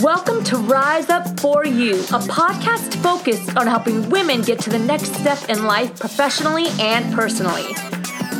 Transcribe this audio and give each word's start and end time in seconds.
Welcome 0.00 0.42
to 0.44 0.56
Rise 0.56 1.10
Up 1.10 1.38
For 1.38 1.66
You, 1.66 1.96
a 1.96 2.18
podcast 2.18 2.94
focused 3.02 3.54
on 3.58 3.66
helping 3.66 4.08
women 4.08 4.40
get 4.40 4.58
to 4.60 4.70
the 4.70 4.78
next 4.78 5.14
step 5.16 5.50
in 5.50 5.64
life 5.66 6.00
professionally 6.00 6.68
and 6.80 7.14
personally. 7.14 7.74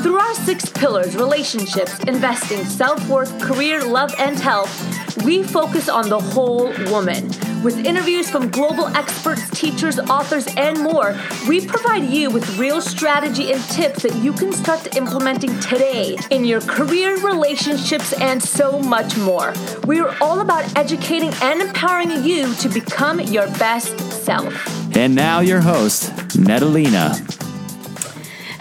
Through 0.03 0.17
our 0.17 0.35
six 0.35 0.71
pillars 0.71 1.15
relationships, 1.15 1.99
investing, 2.05 2.65
self 2.65 3.07
worth, 3.07 3.39
career, 3.39 3.85
love, 3.85 4.15
and 4.19 4.39
health 4.39 4.73
we 5.25 5.43
focus 5.43 5.91
on 5.91 6.09
the 6.09 6.19
whole 6.19 6.73
woman. 6.91 7.31
With 7.63 7.87
interviews 7.87 8.29
from 8.29 8.51
global 8.51 8.89
experts, 8.89 9.49
teachers, 9.51 10.01
authors, 10.01 10.49
and 10.57 10.81
more, 10.81 11.17
we 11.49 11.65
provide 11.65 12.11
you 12.11 12.29
with 12.29 12.59
real 12.59 12.81
strategy 12.81 13.53
and 13.53 13.63
tips 13.65 14.03
that 14.03 14.17
you 14.17 14.33
can 14.33 14.53
start 14.53 14.97
implementing 14.97 15.59
today 15.61 16.19
in 16.31 16.45
your 16.45 16.61
career, 16.63 17.17
relationships, 17.19 18.15
and 18.15 18.43
so 18.43 18.81
much 18.81 19.17
more. 19.17 19.55
We 19.87 20.01
are 20.01 20.13
all 20.21 20.41
about 20.41 20.77
educating 20.77 21.33
and 21.41 21.61
empowering 21.63 22.25
you 22.25 22.53
to 22.55 22.69
become 22.69 23.21
your 23.21 23.47
best 23.59 23.97
self. 24.25 24.53
And 24.97 25.15
now, 25.15 25.39
your 25.39 25.61
host, 25.61 26.13
Natalina. 26.37 27.15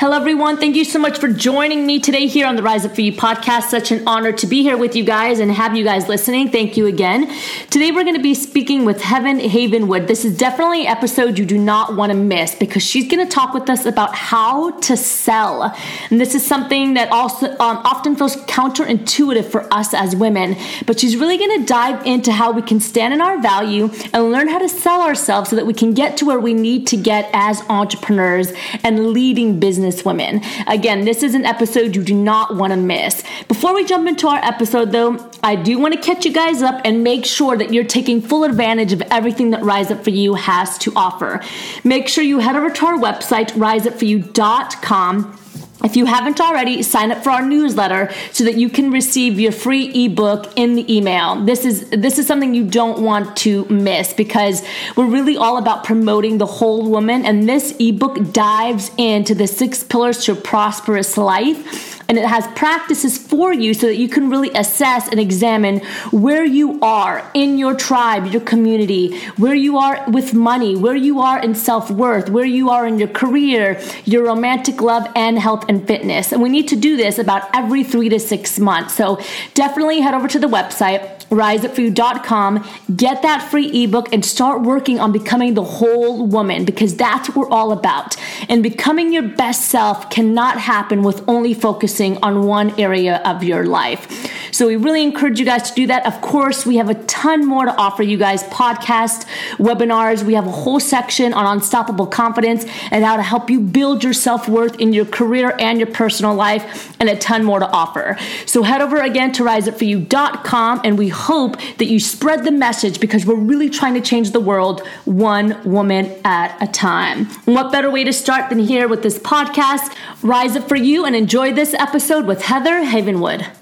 Hello, 0.02 0.18
everyone. 0.18 0.58
Thank 0.58 0.76
you 0.76 0.84
so 0.84 0.98
much 0.98 1.20
for 1.20 1.28
joining 1.28 1.86
me 1.86 2.00
today 2.00 2.26
here 2.26 2.48
on 2.48 2.56
the 2.56 2.64
Rise 2.64 2.88
Up 2.88 2.96
For 2.96 3.02
You 3.02 3.14
podcast. 3.14 3.66
Such 3.66 3.92
an 3.92 4.02
honor 4.08 4.32
to 4.32 4.48
be 4.48 4.64
here 4.64 4.76
with 4.76 4.96
you 4.96 5.04
guys 5.04 5.38
and 5.38 5.52
have 5.52 5.76
you 5.76 5.84
guys 5.84 6.08
listening. 6.08 6.50
Thank 6.50 6.76
you 6.76 6.88
again. 6.88 7.32
Today, 7.70 7.92
we're 7.92 8.04
going 8.04 8.16
to 8.16 8.20
be 8.20 8.34
speaking 8.34 8.84
with 8.84 9.00
Heather 9.00 9.28
Havenwood. 9.28 10.08
This 10.08 10.26
is 10.26 10.36
definitely 10.36 10.88
an 10.88 10.98
episode 10.98 11.38
you 11.38 11.46
do 11.46 11.56
not 11.56 11.96
want 11.96 12.12
to 12.12 12.18
miss 12.18 12.56
because 12.56 12.82
she's 12.82 13.08
going 13.08 13.24
to 13.24 13.32
talk 13.32 13.54
with 13.54 13.70
us 13.70 13.86
about 13.86 14.16
how 14.16 14.72
to 14.80 14.98
sell. 14.98 15.72
And 16.10 16.20
this 16.20 16.34
is 16.34 16.44
something 16.44 16.96
that 16.96 17.12
also 17.12 17.52
um, 17.60 17.78
often 17.86 18.16
feels 18.16 18.38
counterintuitive 18.48 19.52
for 19.52 19.72
us 19.72 19.94
as 19.94 20.16
women, 20.16 20.56
but 20.88 21.00
she's 21.00 21.16
really 21.16 21.38
going 21.38 21.60
to 21.60 21.66
dive 21.68 22.04
into 22.08 22.32
how 22.32 22.52
we 22.52 22.64
can 22.64 22.80
stand 22.80 23.14
in 23.14 23.22
our 23.22 23.40
value 23.40 23.92
and 24.16 24.32
learn 24.32 24.48
how 24.48 24.58
to 24.58 24.68
sell 24.68 25.04
ourselves 25.04 25.52
so 25.52 25.56
that 25.56 25.68
we 25.68 25.76
can 25.76 25.94
get 25.94 26.18
to 26.18 26.26
where 26.26 26.40
we 26.40 26.56
need 26.56 26.88
to 26.88 26.98
get 26.98 27.30
as 27.34 27.62
entrepreneurs 27.70 28.52
and 28.84 29.12
leading 29.12 29.60
business 29.60 29.91
women. 30.06 30.42
Again, 30.68 31.06
this 31.06 31.24
is 31.24 31.36
an 31.36 31.46
episode 31.46 31.96
you 31.96 32.04
do 32.04 32.16
not 32.16 32.56
want 32.56 32.72
to 32.72 32.78
miss. 32.78 33.24
Before 33.48 33.74
we 33.74 33.84
jump 33.86 34.08
into 34.08 34.28
our 34.28 34.40
episode, 34.44 34.92
though, 34.92 35.30
I 35.44 35.56
do 35.56 35.78
want 35.80 35.94
to 35.94 36.00
catch 36.00 36.26
you 36.26 36.32
guys 36.32 36.62
up 36.62 36.82
and 36.86 37.04
make 37.04 37.26
sure 37.26 37.58
that 37.58 37.74
you're 37.74 37.84
taking 37.84 38.22
full 38.22 38.44
advantage 38.44 38.94
of 38.94 39.02
everything 39.12 39.52
that 39.52 39.64
Rise 39.64 39.92
Up 39.92 40.04
For 40.04 40.12
You 40.12 40.36
has 40.36 40.78
to 40.80 40.94
offer. 40.96 41.42
Make 41.84 42.08
sure 42.08 42.24
you 42.24 42.40
head 42.40 42.56
over 42.56 42.70
to 42.70 42.86
our 42.86 42.98
website, 42.98 43.52
riseupforyou.com 43.52 45.41
if 45.84 45.96
you 45.96 46.06
haven't 46.06 46.40
already, 46.40 46.84
sign 46.84 47.12
up 47.12 47.24
for 47.24 47.32
our 47.32 47.42
newsletter 47.42 48.12
so 48.32 48.44
that 48.44 48.56
you 48.56 48.70
can 48.70 48.92
receive 48.92 49.40
your 49.40 49.52
free 49.52 50.06
ebook 50.06 50.52
in 50.56 50.76
the 50.76 50.96
email. 50.96 51.44
This 51.44 51.66
is 51.66 51.90
this 51.90 52.20
is 52.20 52.28
something 52.28 52.54
you 52.54 52.66
don't 52.66 53.02
want 53.02 53.36
to 53.38 53.66
miss 53.66 54.14
because 54.14 54.64
we're 54.96 55.08
really 55.08 55.38
all 55.38 55.58
about 55.58 55.84
promoting 55.84 56.38
the 56.38 56.46
whole 56.46 56.90
woman 56.90 57.26
and 57.26 57.48
this 57.48 57.76
ebook 57.80 58.32
dives 58.32 58.92
into 58.98 59.34
the 59.34 59.48
six 59.48 59.84
pillars 59.84 60.24
to 60.26 60.34
a 60.34 60.36
prosperous 60.36 61.18
life 61.18 61.92
and 62.12 62.18
it 62.18 62.26
has 62.26 62.46
practices 62.56 63.18
for 63.18 63.54
you 63.54 63.74
so 63.74 63.88
that 63.88 63.96
you 63.96 64.10
can 64.10 64.30
really 64.30 64.52
assess 64.54 65.08
and 65.08 65.18
examine 65.18 65.80
where 66.12 66.44
you 66.44 66.78
are 66.82 67.26
in 67.34 67.58
your 67.58 67.74
tribe, 67.74 68.28
your 68.28 68.42
community, 68.42 69.18
where 69.38 69.56
you 69.56 69.78
are 69.78 70.04
with 70.10 70.34
money, 70.34 70.76
where 70.76 70.98
you 70.98 71.22
are 71.22 71.40
in 71.40 71.56
self 71.56 71.90
worth, 71.90 72.30
where 72.30 72.44
you 72.44 72.70
are 72.70 72.86
in 72.86 73.00
your 73.00 73.08
career, 73.08 73.82
your 74.04 74.26
romantic 74.26 74.82
love, 74.82 75.08
and 75.16 75.40
health 75.40 75.64
and 75.72 75.88
fitness. 75.88 76.34
And 76.34 76.42
we 76.42 76.50
need 76.50 76.68
to 76.68 76.76
do 76.76 76.98
this 76.98 77.18
about 77.18 77.44
every 77.56 77.84
three 77.84 78.10
to 78.10 78.20
six 78.20 78.60
months. 78.60 78.94
So 78.94 79.20
definitely 79.54 80.02
head 80.02 80.14
over 80.14 80.28
to 80.28 80.38
the 80.38 80.48
website 80.48 81.22
riseupforyou.com, 81.32 82.68
get 82.94 83.22
that 83.22 83.50
free 83.50 83.84
ebook 83.84 84.12
and 84.12 84.26
start 84.26 84.64
working 84.64 85.00
on 85.00 85.14
becoming 85.14 85.54
the 85.54 85.64
whole 85.64 86.28
woman 86.28 86.66
because 86.66 86.98
that's 86.98 87.30
what 87.30 87.38
we're 87.38 87.50
all 87.50 87.72
about. 87.72 88.18
And 88.50 88.62
becoming 88.62 89.14
your 89.14 89.24
best 89.24 89.70
self 89.70 90.10
cannot 90.10 90.60
happen 90.60 91.04
with 91.04 91.24
only 91.30 91.54
focusing 91.54 92.18
on 92.18 92.46
one 92.46 92.78
area 92.78 93.22
of 93.24 93.46
your 93.46 93.66
life. 93.66 94.30
So 94.52 94.68
we 94.68 94.76
really 94.76 95.04
encourage 95.04 95.40
you 95.40 95.46
guys 95.46 95.70
to 95.70 95.76
do 95.76 95.88
that. 95.88 96.06
Of 96.06 96.22
course, 96.22 96.66
we 96.66 96.78
have 96.78 96.90
a 96.90 96.96
ton 97.06 97.46
more 97.46 97.66
to 97.66 97.76
offer 97.76 98.04
you 98.04 98.18
guys 98.18 98.44
podcast, 98.44 99.26
webinars. 99.58 100.24
We 100.24 100.34
have 100.36 100.48
a 100.48 100.52
whole 100.52 100.80
section 100.80 101.34
on 101.34 101.46
unstoppable 101.58 102.08
confidence 102.08 102.66
and 102.92 103.04
how 103.04 103.16
to 103.16 103.24
help 103.24 103.50
you 103.50 103.60
build 103.60 104.04
your 104.04 104.14
self 104.14 104.48
worth 104.48 104.80
in 104.80 104.94
your 104.94 105.06
career 105.06 105.56
and 105.60 105.80
your 105.80 105.88
personal 105.92 106.36
life, 106.36 106.96
and 107.00 107.10
a 107.10 107.18
ton 107.18 107.44
more 107.44 107.60
to 107.60 107.68
offer. 107.70 108.18
So 108.46 108.64
head 108.64 108.82
over 108.82 108.98
again 109.02 109.32
to 109.34 109.44
riseupforyou.com 109.44 110.82
and 110.84 110.98
we 110.98 111.10
hope 111.10 111.58
that 111.78 111.86
you 111.86 112.00
spread 112.00 112.44
the 112.44 112.52
message 112.52 113.00
because 113.00 113.26
we're 113.26 113.36
really 113.36 113.70
trying 113.70 113.94
to 113.94 114.02
change 114.02 114.32
the 114.32 114.40
world 114.40 114.86
one 115.06 115.62
woman 115.64 116.14
at 116.26 116.56
a 116.62 116.68
time. 116.68 117.28
And 117.46 117.56
what 117.56 117.72
better 117.72 117.90
way 117.90 118.04
to 118.04 118.14
start 118.14 118.50
than 118.50 118.60
here 118.60 118.88
with 118.88 119.04
this 119.04 119.18
podcast? 119.18 119.96
Rise 120.22 120.56
up 120.56 120.68
for 120.68 120.76
you 120.76 121.06
and 121.06 121.16
enjoy 121.16 121.54
this 121.54 121.74
episode 121.74 122.26
with 122.26 122.44
Heather 122.44 122.84
Havenwood. 122.84 123.61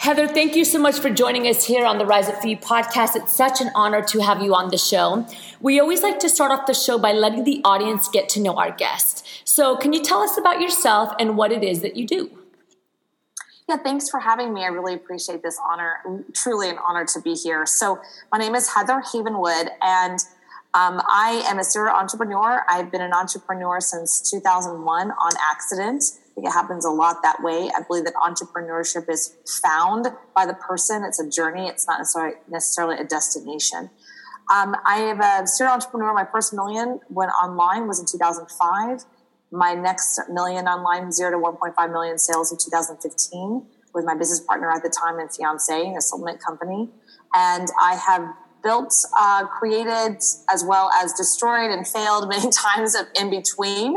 Heather, 0.00 0.26
thank 0.26 0.56
you 0.56 0.64
so 0.64 0.78
much 0.78 0.98
for 0.98 1.10
joining 1.10 1.46
us 1.46 1.66
here 1.66 1.84
on 1.84 1.98
the 1.98 2.06
Rise 2.06 2.26
Up 2.26 2.40
For 2.40 2.48
You 2.48 2.56
podcast. 2.56 3.16
It's 3.16 3.36
such 3.36 3.60
an 3.60 3.70
honor 3.74 4.02
to 4.04 4.20
have 4.20 4.40
you 4.40 4.54
on 4.54 4.70
the 4.70 4.78
show. 4.78 5.26
We 5.60 5.78
always 5.78 6.02
like 6.02 6.18
to 6.20 6.30
start 6.30 6.50
off 6.50 6.66
the 6.66 6.72
show 6.72 6.98
by 6.98 7.12
letting 7.12 7.44
the 7.44 7.60
audience 7.66 8.08
get 8.08 8.26
to 8.30 8.40
know 8.40 8.56
our 8.56 8.70
guest. 8.70 9.28
So, 9.44 9.76
can 9.76 9.92
you 9.92 10.02
tell 10.02 10.22
us 10.22 10.38
about 10.38 10.58
yourself 10.58 11.12
and 11.20 11.36
what 11.36 11.52
it 11.52 11.62
is 11.62 11.82
that 11.82 11.96
you 11.96 12.06
do? 12.06 12.30
Yeah, 13.68 13.76
thanks 13.76 14.08
for 14.08 14.20
having 14.20 14.54
me. 14.54 14.64
I 14.64 14.68
really 14.68 14.94
appreciate 14.94 15.42
this 15.42 15.60
honor. 15.68 15.98
Truly 16.32 16.70
an 16.70 16.78
honor 16.78 17.04
to 17.04 17.20
be 17.20 17.34
here. 17.34 17.66
So, 17.66 17.98
my 18.32 18.38
name 18.38 18.54
is 18.54 18.72
Heather 18.72 19.02
Havenwood, 19.02 19.68
and 19.82 20.18
um, 20.72 21.02
I 21.10 21.44
am 21.46 21.58
a 21.58 21.64
serial 21.64 21.94
entrepreneur. 21.94 22.64
I've 22.70 22.90
been 22.90 23.02
an 23.02 23.12
entrepreneur 23.12 23.82
since 23.82 24.30
2001 24.30 25.10
on 25.10 25.32
accident 25.52 26.04
think 26.40 26.50
it 26.50 26.56
happens 26.56 26.84
a 26.84 26.90
lot 26.90 27.22
that 27.22 27.42
way. 27.42 27.70
I 27.76 27.82
believe 27.86 28.04
that 28.04 28.14
entrepreneurship 28.14 29.08
is 29.08 29.36
found 29.62 30.06
by 30.34 30.46
the 30.46 30.54
person. 30.54 31.04
It's 31.04 31.20
a 31.20 31.28
journey. 31.28 31.66
It's 31.66 31.86
not 31.86 31.98
necessarily, 31.98 32.36
necessarily 32.48 32.96
a 32.98 33.04
destination. 33.04 33.90
Um, 34.52 34.74
I 34.84 34.96
am 34.96 35.20
a 35.20 35.46
serial 35.46 35.74
entrepreneur. 35.74 36.12
My 36.12 36.26
first 36.30 36.52
million 36.52 37.00
went 37.08 37.30
online 37.42 37.86
was 37.86 38.00
in 38.00 38.06
2005. 38.06 39.04
My 39.52 39.74
next 39.74 40.20
million 40.30 40.66
online, 40.66 41.12
zero 41.12 41.30
to 41.32 41.36
1.5 41.36 41.92
million 41.92 42.18
sales 42.18 42.52
in 42.52 42.58
2015 42.58 43.66
with 43.94 44.04
my 44.04 44.14
business 44.14 44.40
partner 44.40 44.70
at 44.70 44.82
the 44.82 44.88
time 44.90 45.18
and 45.18 45.32
fiance, 45.32 45.84
in 45.84 45.96
a 45.96 46.00
supplement 46.00 46.40
company. 46.40 46.88
And 47.34 47.68
I 47.80 47.96
have 47.96 48.22
built, 48.62 48.94
uh, 49.18 49.46
created, 49.46 50.18
as 50.52 50.64
well 50.64 50.90
as 51.02 51.12
destroyed 51.12 51.70
and 51.70 51.86
failed 51.86 52.28
many 52.30 52.50
times 52.50 52.96
in 53.18 53.30
between. 53.30 53.96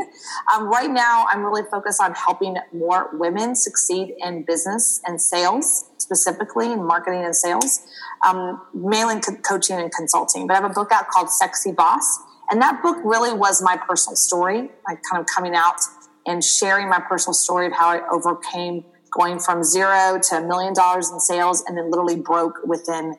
Um, 0.52 0.68
right 0.68 0.90
now, 0.90 1.26
I'm 1.30 1.42
really 1.44 1.62
focused 1.70 2.00
on 2.00 2.14
helping 2.14 2.56
more 2.72 3.10
women 3.12 3.54
succeed 3.54 4.14
in 4.18 4.44
business 4.44 5.00
and 5.06 5.20
sales, 5.20 5.84
specifically 5.98 6.72
in 6.72 6.84
marketing 6.84 7.24
and 7.24 7.34
sales, 7.34 7.80
um, 8.26 8.60
mainly 8.74 9.20
co- 9.20 9.36
coaching 9.36 9.76
and 9.76 9.92
consulting. 9.92 10.46
But 10.46 10.54
I 10.54 10.60
have 10.60 10.70
a 10.70 10.74
book 10.74 10.92
out 10.92 11.08
called 11.08 11.30
Sexy 11.30 11.72
Boss. 11.72 12.20
And 12.50 12.60
that 12.60 12.82
book 12.82 12.98
really 13.04 13.32
was 13.32 13.62
my 13.62 13.76
personal 13.76 14.16
story, 14.16 14.70
like 14.86 15.00
kind 15.10 15.20
of 15.20 15.26
coming 15.34 15.54
out 15.54 15.80
and 16.26 16.42
sharing 16.42 16.88
my 16.88 17.00
personal 17.00 17.34
story 17.34 17.66
of 17.66 17.72
how 17.72 17.88
I 17.88 18.06
overcame 18.10 18.84
going 19.10 19.38
from 19.38 19.62
zero 19.62 20.18
to 20.20 20.36
a 20.36 20.46
million 20.46 20.74
dollars 20.74 21.10
in 21.10 21.20
sales 21.20 21.64
and 21.66 21.78
then 21.78 21.90
literally 21.90 22.16
broke 22.16 22.58
within 22.66 23.14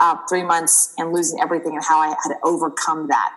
uh, 0.00 0.16
three 0.28 0.42
months 0.42 0.94
and 0.98 1.12
losing 1.12 1.40
everything 1.40 1.74
and 1.74 1.84
how 1.84 1.98
I 1.98 2.08
had 2.08 2.36
overcome 2.42 3.08
that. 3.08 3.30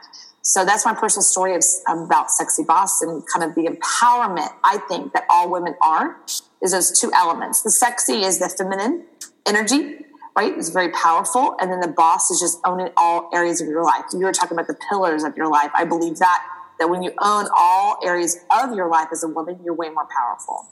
So 0.44 0.66
that's 0.66 0.85
my 0.85 0.94
personal 0.94 1.23
story 1.23 1.55
of, 1.55 1.63
about 1.88 2.31
Sexy 2.31 2.63
Boss 2.63 3.01
and 3.01 3.23
kind 3.31 3.44
of 3.44 3.55
the 3.55 3.69
empowerment 3.69 4.49
I 4.63 4.79
think 4.88 5.13
that 5.13 5.23
all 5.29 5.51
women 5.51 5.75
are 5.81 6.17
is 6.61 6.71
those 6.71 7.00
two 7.00 7.11
elements. 7.13 7.61
The 7.61 7.71
sexy 7.71 8.23
is 8.23 8.39
the 8.39 8.50
feminine 8.50 9.05
energy, 9.45 9.97
right? 10.35 10.53
It's 10.57 10.69
very 10.69 10.89
powerful. 10.89 11.56
And 11.59 11.71
then 11.71 11.80
the 11.80 11.88
boss 11.88 12.31
is 12.31 12.39
just 12.39 12.59
owning 12.65 12.89
all 12.97 13.30
areas 13.33 13.62
of 13.62 13.68
your 13.68 13.83
life. 13.83 14.06
You 14.13 14.19
were 14.19 14.31
talking 14.31 14.57
about 14.57 14.68
the 14.68 14.77
pillars 14.89 15.24
of 15.24 15.38
your 15.38 15.47
life. 15.47 15.71
I 15.74 15.86
believe 15.86 16.18
that, 16.18 16.44
that 16.80 16.89
when 16.89 17.03
you 17.03 17.12
own 17.19 17.47
all 17.56 17.97
areas 18.03 18.38
of 18.50 18.75
your 18.75 18.89
life 18.89 19.09
as 19.12 19.24
a 19.24 19.27
woman, 19.27 19.59
you're 19.63 19.75
way 19.75 19.89
more 19.89 20.07
powerful. 20.15 20.68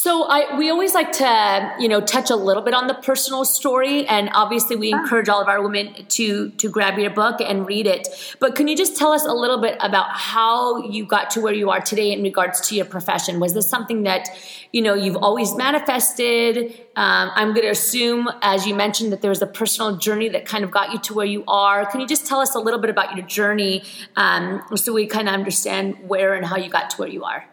So 0.00 0.26
I, 0.28 0.56
we 0.56 0.70
always 0.70 0.94
like 0.94 1.10
to, 1.14 1.74
you 1.80 1.88
know, 1.88 2.00
touch 2.00 2.30
a 2.30 2.36
little 2.36 2.62
bit 2.62 2.72
on 2.72 2.86
the 2.86 2.94
personal 2.94 3.44
story, 3.44 4.06
and 4.06 4.30
obviously 4.32 4.76
we 4.76 4.92
encourage 4.92 5.28
all 5.28 5.42
of 5.42 5.48
our 5.48 5.60
women 5.60 6.06
to 6.10 6.50
to 6.50 6.70
grab 6.70 7.00
your 7.00 7.10
book 7.10 7.40
and 7.40 7.66
read 7.66 7.88
it. 7.88 8.06
But 8.38 8.54
can 8.54 8.68
you 8.68 8.76
just 8.76 8.96
tell 8.96 9.10
us 9.10 9.24
a 9.26 9.32
little 9.32 9.60
bit 9.60 9.76
about 9.80 10.06
how 10.12 10.84
you 10.84 11.04
got 11.04 11.30
to 11.30 11.40
where 11.40 11.52
you 11.52 11.70
are 11.70 11.80
today 11.80 12.12
in 12.12 12.22
regards 12.22 12.60
to 12.68 12.76
your 12.76 12.84
profession? 12.84 13.40
Was 13.40 13.54
this 13.54 13.68
something 13.68 14.04
that, 14.04 14.28
you 14.70 14.82
know, 14.82 14.94
you've 14.94 15.16
always 15.16 15.56
manifested? 15.56 16.80
Um, 16.94 17.32
I'm 17.34 17.48
going 17.48 17.66
to 17.66 17.72
assume, 17.72 18.28
as 18.40 18.68
you 18.68 18.76
mentioned, 18.76 19.10
that 19.10 19.20
there 19.20 19.30
was 19.30 19.42
a 19.42 19.48
personal 19.48 19.96
journey 19.96 20.28
that 20.28 20.46
kind 20.46 20.62
of 20.62 20.70
got 20.70 20.92
you 20.92 21.00
to 21.00 21.14
where 21.14 21.26
you 21.26 21.42
are. 21.48 21.84
Can 21.90 22.00
you 22.00 22.06
just 22.06 22.24
tell 22.24 22.38
us 22.38 22.54
a 22.54 22.60
little 22.60 22.78
bit 22.78 22.90
about 22.90 23.16
your 23.16 23.26
journey, 23.26 23.82
um, 24.14 24.62
so 24.76 24.92
we 24.92 25.08
kind 25.08 25.26
of 25.28 25.34
understand 25.34 25.96
where 26.06 26.34
and 26.34 26.46
how 26.46 26.56
you 26.56 26.70
got 26.70 26.88
to 26.90 26.98
where 26.98 27.08
you 27.08 27.24
are? 27.24 27.44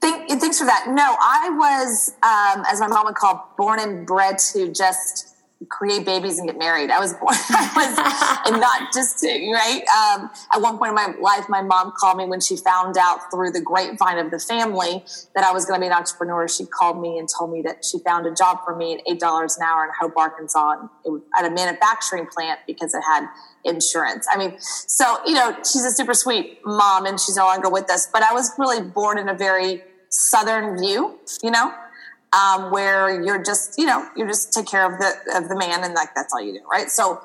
Thank, 0.00 0.40
thanks 0.40 0.58
for 0.58 0.64
that. 0.64 0.86
No, 0.88 1.16
I 1.20 1.50
was, 1.50 2.14
um, 2.22 2.64
as 2.70 2.80
my 2.80 2.86
mom 2.86 3.04
would 3.06 3.14
call, 3.14 3.52
born 3.58 3.80
and 3.80 4.06
bred 4.06 4.38
to 4.52 4.72
just 4.72 5.30
create 5.68 6.06
babies 6.06 6.38
and 6.38 6.48
get 6.48 6.58
married. 6.58 6.90
I 6.90 6.98
was 6.98 7.12
born, 7.20 7.34
I 7.34 7.70
was, 7.76 8.50
and 8.50 8.60
not 8.60 8.92
just 8.94 9.22
right. 9.22 9.82
Um, 9.88 10.30
at 10.52 10.60
one 10.62 10.78
point 10.78 10.90
in 10.90 10.94
my 10.94 11.12
life, 11.20 11.48
my 11.48 11.60
mom 11.60 11.92
called 11.98 12.16
me 12.16 12.24
when 12.24 12.40
she 12.40 12.56
found 12.56 12.96
out 12.96 13.30
through 13.30 13.50
the 13.50 13.60
grapevine 13.60 14.18
of 14.18 14.30
the 14.30 14.38
family 14.38 15.04
that 15.34 15.44
I 15.44 15.52
was 15.52 15.66
going 15.66 15.78
to 15.78 15.84
be 15.84 15.86
an 15.86 15.92
entrepreneur. 15.92 16.48
She 16.48 16.64
called 16.64 17.00
me 17.00 17.18
and 17.18 17.28
told 17.28 17.52
me 17.52 17.60
that 17.62 17.84
she 17.84 17.98
found 17.98 18.26
a 18.26 18.34
job 18.34 18.60
for 18.64 18.74
me 18.74 18.94
at 18.94 19.02
eight 19.06 19.20
dollars 19.20 19.58
an 19.58 19.64
hour 19.64 19.84
in 19.84 19.90
Hope, 20.00 20.16
Arkansas, 20.16 20.76
was 21.04 21.20
at 21.38 21.44
a 21.44 21.50
manufacturing 21.50 22.26
plant 22.26 22.60
because 22.66 22.94
it 22.94 23.02
had 23.02 23.28
insurance. 23.64 24.26
I 24.32 24.38
mean, 24.38 24.58
so 24.60 25.18
you 25.26 25.34
know, 25.34 25.54
she's 25.58 25.84
a 25.84 25.90
super 25.90 26.14
sweet 26.14 26.60
mom, 26.64 27.04
and 27.04 27.20
she's 27.20 27.36
no 27.36 27.44
longer 27.44 27.68
with 27.68 27.90
us. 27.90 28.08
But 28.10 28.22
I 28.22 28.32
was 28.32 28.50
really 28.58 28.80
born 28.80 29.18
in 29.18 29.28
a 29.28 29.34
very 29.34 29.82
southern 30.10 30.78
view, 30.78 31.18
you 31.42 31.50
know 31.50 31.72
um, 32.32 32.70
where 32.70 33.22
you're 33.22 33.42
just, 33.42 33.78
you 33.78 33.86
know, 33.86 34.06
you 34.16 34.26
just 34.26 34.52
take 34.52 34.66
care 34.66 34.90
of 34.90 34.98
the 34.98 35.36
of 35.36 35.48
the 35.48 35.56
man, 35.56 35.82
and 35.84 35.94
like 35.94 36.10
that's 36.14 36.32
all 36.32 36.40
you 36.40 36.52
do, 36.52 36.60
right? 36.70 36.88
So 36.88 37.20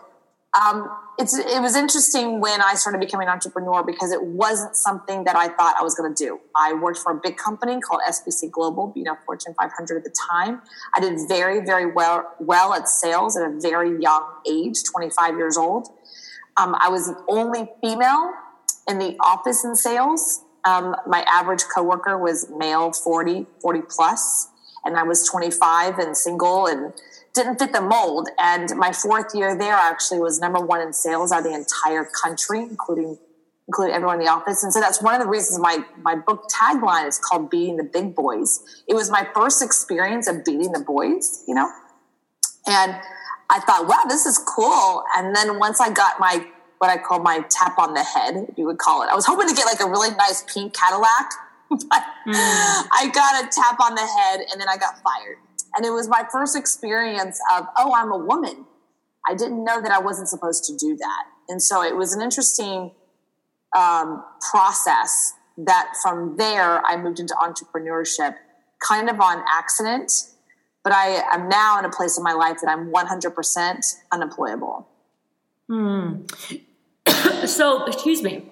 um, 0.60 0.90
it's 1.20 1.38
it 1.38 1.62
was 1.62 1.76
interesting 1.76 2.40
when 2.40 2.62
I 2.62 2.74
started 2.74 3.00
becoming 3.00 3.28
an 3.28 3.34
entrepreneur 3.34 3.84
because 3.84 4.12
it 4.12 4.24
wasn't 4.24 4.76
something 4.76 5.24
that 5.26 5.36
I 5.36 5.50
thought 5.50 5.76
I 5.80 5.84
was 5.84 5.94
going 5.94 6.14
to 6.14 6.24
do. 6.24 6.40
I 6.56 6.74
worked 6.74 7.00
for 7.00 7.12
a 7.12 7.20
big 7.22 7.38
company 7.38 7.80
called 7.80 8.02
SBC 8.10 8.50
Global, 8.50 8.94
you 8.96 9.04
know, 9.04 9.16
Fortune 9.26 9.54
500 9.60 9.98
at 9.98 10.04
the 10.04 10.16
time. 10.32 10.62
I 10.96 11.00
did 11.00 11.20
very 11.28 11.64
very 11.64 11.92
well 11.92 12.34
well 12.40 12.74
at 12.74 12.88
sales 12.88 13.38
at 13.38 13.44
a 13.44 13.60
very 13.60 14.02
young 14.02 14.26
age, 14.50 14.78
25 14.92 15.38
years 15.38 15.58
old. 15.58 15.90
Um, 16.58 16.76
I 16.80 16.90
was 16.90 17.08
the 17.08 17.22
only 17.28 17.70
female 17.82 18.32
in 18.90 18.98
the 18.98 19.18
office 19.20 19.64
in 19.64 19.76
sales. 19.76 20.45
Um, 20.66 20.96
my 21.08 21.24
average 21.28 21.64
coworker 21.74 22.18
was 22.18 22.50
male, 22.50 22.92
40, 22.92 23.46
40 23.62 23.82
plus 23.88 24.50
and 24.86 24.96
I 24.96 25.04
was 25.04 25.28
25 25.28 25.98
and 25.98 26.16
single 26.16 26.68
and 26.68 26.94
didn't 27.34 27.60
fit 27.60 27.74
the 27.74 27.82
mold. 27.82 28.30
And 28.40 28.70
my 28.78 28.92
fourth 28.94 29.36
year 29.36 29.58
there 29.58 29.74
actually 29.74 30.20
was 30.20 30.40
number 30.40 30.60
one 30.60 30.80
in 30.80 30.94
sales 30.94 31.32
out 31.32 31.40
of 31.40 31.44
the 31.46 31.54
entire 31.54 32.08
country, 32.24 32.60
including 32.62 33.18
including 33.68 33.96
everyone 33.96 34.20
in 34.20 34.26
the 34.26 34.32
office. 34.32 34.64
And 34.64 34.72
so 34.72 34.80
that's 34.80 35.02
one 35.02 35.16
of 35.16 35.22
the 35.22 35.28
reasons 35.28 35.60
my 35.60 35.80
my 36.02 36.16
book 36.16 36.48
tagline 36.50 37.08
is 37.08 37.20
called 37.20 37.50
Beating 37.50 37.78
the 37.78 37.84
Big 37.84 38.16
Boys. 38.16 38.64
It 38.88 38.94
was 38.94 39.10
my 39.10 39.28
first 39.34 39.62
experience 39.64 40.30
of 40.30 40.46
beating 40.46 40.72
the 40.72 40.80
boys, 40.80 41.44
you 41.48 41.56
know? 41.56 41.70
And 42.68 42.96
I 43.50 43.60
thought, 43.62 43.88
wow, 43.88 44.04
this 44.08 44.26
is 44.26 44.38
cool. 44.38 45.04
And 45.16 45.36
then 45.36 45.60
once 45.60 45.82
I 45.82 45.92
got 45.92 46.20
my 46.20 46.48
what 46.80 46.90
I 46.90 46.98
call 46.98 47.20
my 47.20 47.40
tap 47.50 47.78
on 47.78 47.94
the 47.94 48.04
head, 48.04 48.54
you 48.58 48.66
would 48.66 48.78
call 48.78 49.04
it, 49.04 49.10
I 49.10 49.16
was 49.16 49.26
hoping 49.26 49.48
to 49.48 49.56
get 49.56 49.66
like 49.66 49.80
a 49.80 49.90
really 49.90 50.12
nice 50.12 50.44
pink 50.52 50.74
Cadillac 50.74 51.32
but 51.70 52.04
mm. 52.28 52.34
I 52.36 53.10
got 53.14 53.44
a 53.44 53.48
tap 53.48 53.80
on 53.80 53.96
the 53.96 54.06
head 54.06 54.42
and 54.52 54.62
then 54.62 54.70
I 54.70 54.78
got 54.78 55.02
fired. 55.02 55.38
And 55.76 55.86
it 55.86 55.90
was 55.90 56.08
my 56.08 56.24
first 56.32 56.56
experience 56.56 57.40
of, 57.56 57.66
oh, 57.78 57.94
I'm 57.96 58.12
a 58.12 58.18
woman. 58.18 58.66
I 59.28 59.34
didn't 59.34 59.64
know 59.64 59.82
that 59.82 59.92
I 59.92 60.00
wasn't 60.00 60.30
supposed 60.30 60.64
to 60.66 60.76
do 60.78 60.96
that. 60.96 61.24
And 61.50 61.62
so 61.62 61.84
it 61.84 61.96
was 61.96 62.14
an 62.14 62.22
interesting 62.22 62.92
um, 63.76 64.24
process 64.52 65.34
that 65.58 65.94
from 66.02 66.38
there 66.38 66.86
I 66.86 66.98
moved 66.98 67.20
into 67.20 67.34
entrepreneurship 67.34 68.36
kind 68.80 69.10
of 69.10 69.20
on 69.20 69.44
accident. 69.52 70.12
But 70.84 70.94
I 70.94 71.24
am 71.34 71.50
now 71.50 71.80
in 71.80 71.86
a 71.86 71.90
place 71.90 72.18
in 72.18 72.24
my 72.24 72.34
life 72.34 72.58
that 72.62 72.70
I'm 72.70 72.92
100% 72.92 73.96
unemployable. 74.12 74.88
Hmm. 75.68 76.26
so, 77.46 77.86
excuse 77.86 78.22
me. 78.22 78.44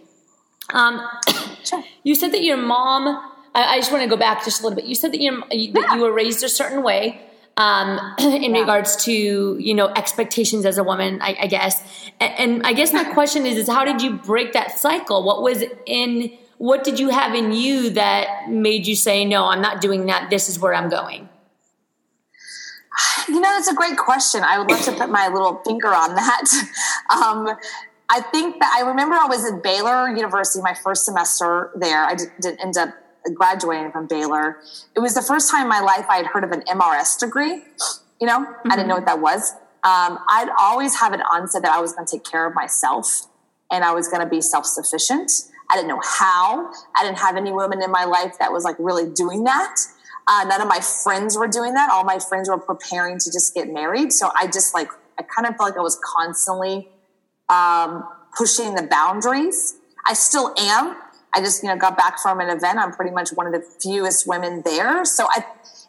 Um, 0.73 1.01
sure. 1.63 1.83
You 2.03 2.15
said 2.15 2.31
that 2.33 2.43
your 2.43 2.57
mom. 2.57 3.31
I, 3.55 3.75
I 3.75 3.77
just 3.77 3.91
want 3.91 4.03
to 4.03 4.09
go 4.09 4.17
back 4.17 4.43
just 4.43 4.61
a 4.61 4.63
little 4.63 4.75
bit. 4.75 4.85
You 4.85 4.95
said 4.95 5.11
that 5.11 5.19
you 5.19 5.43
yeah. 5.51 5.71
that 5.73 5.95
you 5.95 6.01
were 6.01 6.11
raised 6.11 6.43
a 6.43 6.49
certain 6.49 6.81
way 6.81 7.21
um, 7.57 7.99
in 8.19 8.55
yeah. 8.55 8.61
regards 8.61 8.95
to 9.05 9.11
you 9.59 9.73
know 9.73 9.87
expectations 9.89 10.65
as 10.65 10.77
a 10.77 10.83
woman, 10.83 11.19
I, 11.21 11.37
I 11.41 11.47
guess. 11.47 11.81
And, 12.19 12.39
and, 12.39 12.67
I 12.67 12.73
guess 12.73 12.93
my 12.93 13.03
question 13.03 13.45
is: 13.45 13.57
is 13.57 13.67
how 13.67 13.85
did 13.85 14.01
you 14.01 14.13
break 14.13 14.53
that 14.53 14.71
cycle? 14.71 15.23
What 15.23 15.41
was 15.43 15.63
in 15.85 16.31
what 16.57 16.83
did 16.83 16.99
you 16.99 17.09
have 17.09 17.35
in 17.35 17.51
you 17.51 17.91
that 17.91 18.49
made 18.49 18.87
you 18.87 18.95
say, 18.95 19.25
"No, 19.25 19.45
I'm 19.45 19.61
not 19.61 19.81
doing 19.81 20.07
that. 20.07 20.29
This 20.29 20.49
is 20.49 20.59
where 20.59 20.73
I'm 20.73 20.89
going." 20.89 21.29
You 23.27 23.39
know, 23.39 23.49
that's 23.49 23.69
a 23.69 23.73
great 23.73 23.97
question. 23.97 24.43
I 24.43 24.59
would 24.59 24.69
love 24.69 24.83
to 24.85 24.91
put 24.91 25.09
my 25.09 25.27
little 25.27 25.61
finger 25.65 25.89
on 25.89 26.15
that. 26.15 26.43
Um, 27.13 27.49
I 28.09 28.21
think 28.21 28.59
that 28.59 28.73
I 28.75 28.87
remember 28.87 29.15
I 29.15 29.25
was 29.25 29.45
at 29.45 29.61
Baylor 29.61 30.09
University 30.09 30.61
my 30.61 30.73
first 30.73 31.03
semester 31.03 31.69
there. 31.75 32.05
I 32.05 32.15
didn't 32.15 32.59
end 32.59 32.77
up 32.77 32.89
graduating 33.33 33.91
from 33.91 34.07
Baylor. 34.07 34.57
It 34.95 34.99
was 34.99 35.13
the 35.13 35.21
first 35.21 35.51
time 35.51 35.63
in 35.63 35.67
my 35.67 35.79
life 35.79 36.05
I 36.09 36.17
had 36.17 36.27
heard 36.27 36.43
of 36.43 36.51
an 36.51 36.61
MRS 36.61 37.19
degree. 37.19 37.63
You 38.19 38.27
know, 38.27 38.39
mm-hmm. 38.39 38.71
I 38.71 38.75
didn't 38.75 38.87
know 38.87 38.95
what 38.95 39.05
that 39.05 39.19
was. 39.19 39.51
Um, 39.83 40.17
I'd 40.29 40.49
always 40.59 40.99
have 40.99 41.13
an 41.13 41.21
onset 41.21 41.61
that 41.63 41.73
I 41.73 41.81
was 41.81 41.93
going 41.93 42.07
to 42.07 42.11
take 42.11 42.23
care 42.23 42.47
of 42.47 42.55
myself 42.55 43.27
and 43.71 43.83
I 43.83 43.93
was 43.93 44.07
going 44.07 44.21
to 44.21 44.29
be 44.29 44.41
self 44.41 44.65
sufficient. 44.65 45.31
I 45.69 45.75
didn't 45.75 45.89
know 45.89 46.01
how. 46.03 46.71
I 46.95 47.03
didn't 47.03 47.19
have 47.19 47.35
any 47.35 47.51
women 47.51 47.81
in 47.81 47.91
my 47.91 48.05
life 48.05 48.37
that 48.39 48.51
was 48.51 48.63
like 48.63 48.75
really 48.79 49.09
doing 49.09 49.43
that. 49.45 49.75
Uh, 50.27 50.45
none 50.47 50.61
of 50.61 50.67
my 50.67 50.79
friends 50.79 51.37
were 51.37 51.47
doing 51.47 51.73
that. 51.73 51.89
All 51.91 52.03
my 52.03 52.19
friends 52.19 52.49
were 52.49 52.57
preparing 52.57 53.19
to 53.19 53.31
just 53.31 53.53
get 53.53 53.69
married. 53.69 54.13
So 54.13 54.29
I 54.35 54.47
just 54.47 54.73
like, 54.73 54.89
I 55.19 55.23
kind 55.23 55.47
of 55.47 55.55
felt 55.57 55.71
like 55.71 55.77
I 55.77 55.81
was 55.81 55.99
constantly 56.03 56.87
um, 57.49 58.07
pushing 58.37 58.75
the 58.75 58.83
boundaries. 58.83 59.75
I 60.05 60.13
still 60.13 60.53
am. 60.57 60.95
I 61.35 61.39
just, 61.39 61.63
you 61.63 61.69
know, 61.69 61.75
got 61.75 61.97
back 61.97 62.19
from 62.19 62.39
an 62.39 62.49
event. 62.49 62.79
I'm 62.79 62.91
pretty 62.91 63.11
much 63.11 63.31
one 63.31 63.47
of 63.47 63.53
the 63.53 63.61
fewest 63.81 64.27
women 64.27 64.61
there. 64.63 65.03
So 65.03 65.25
I, 65.29 65.45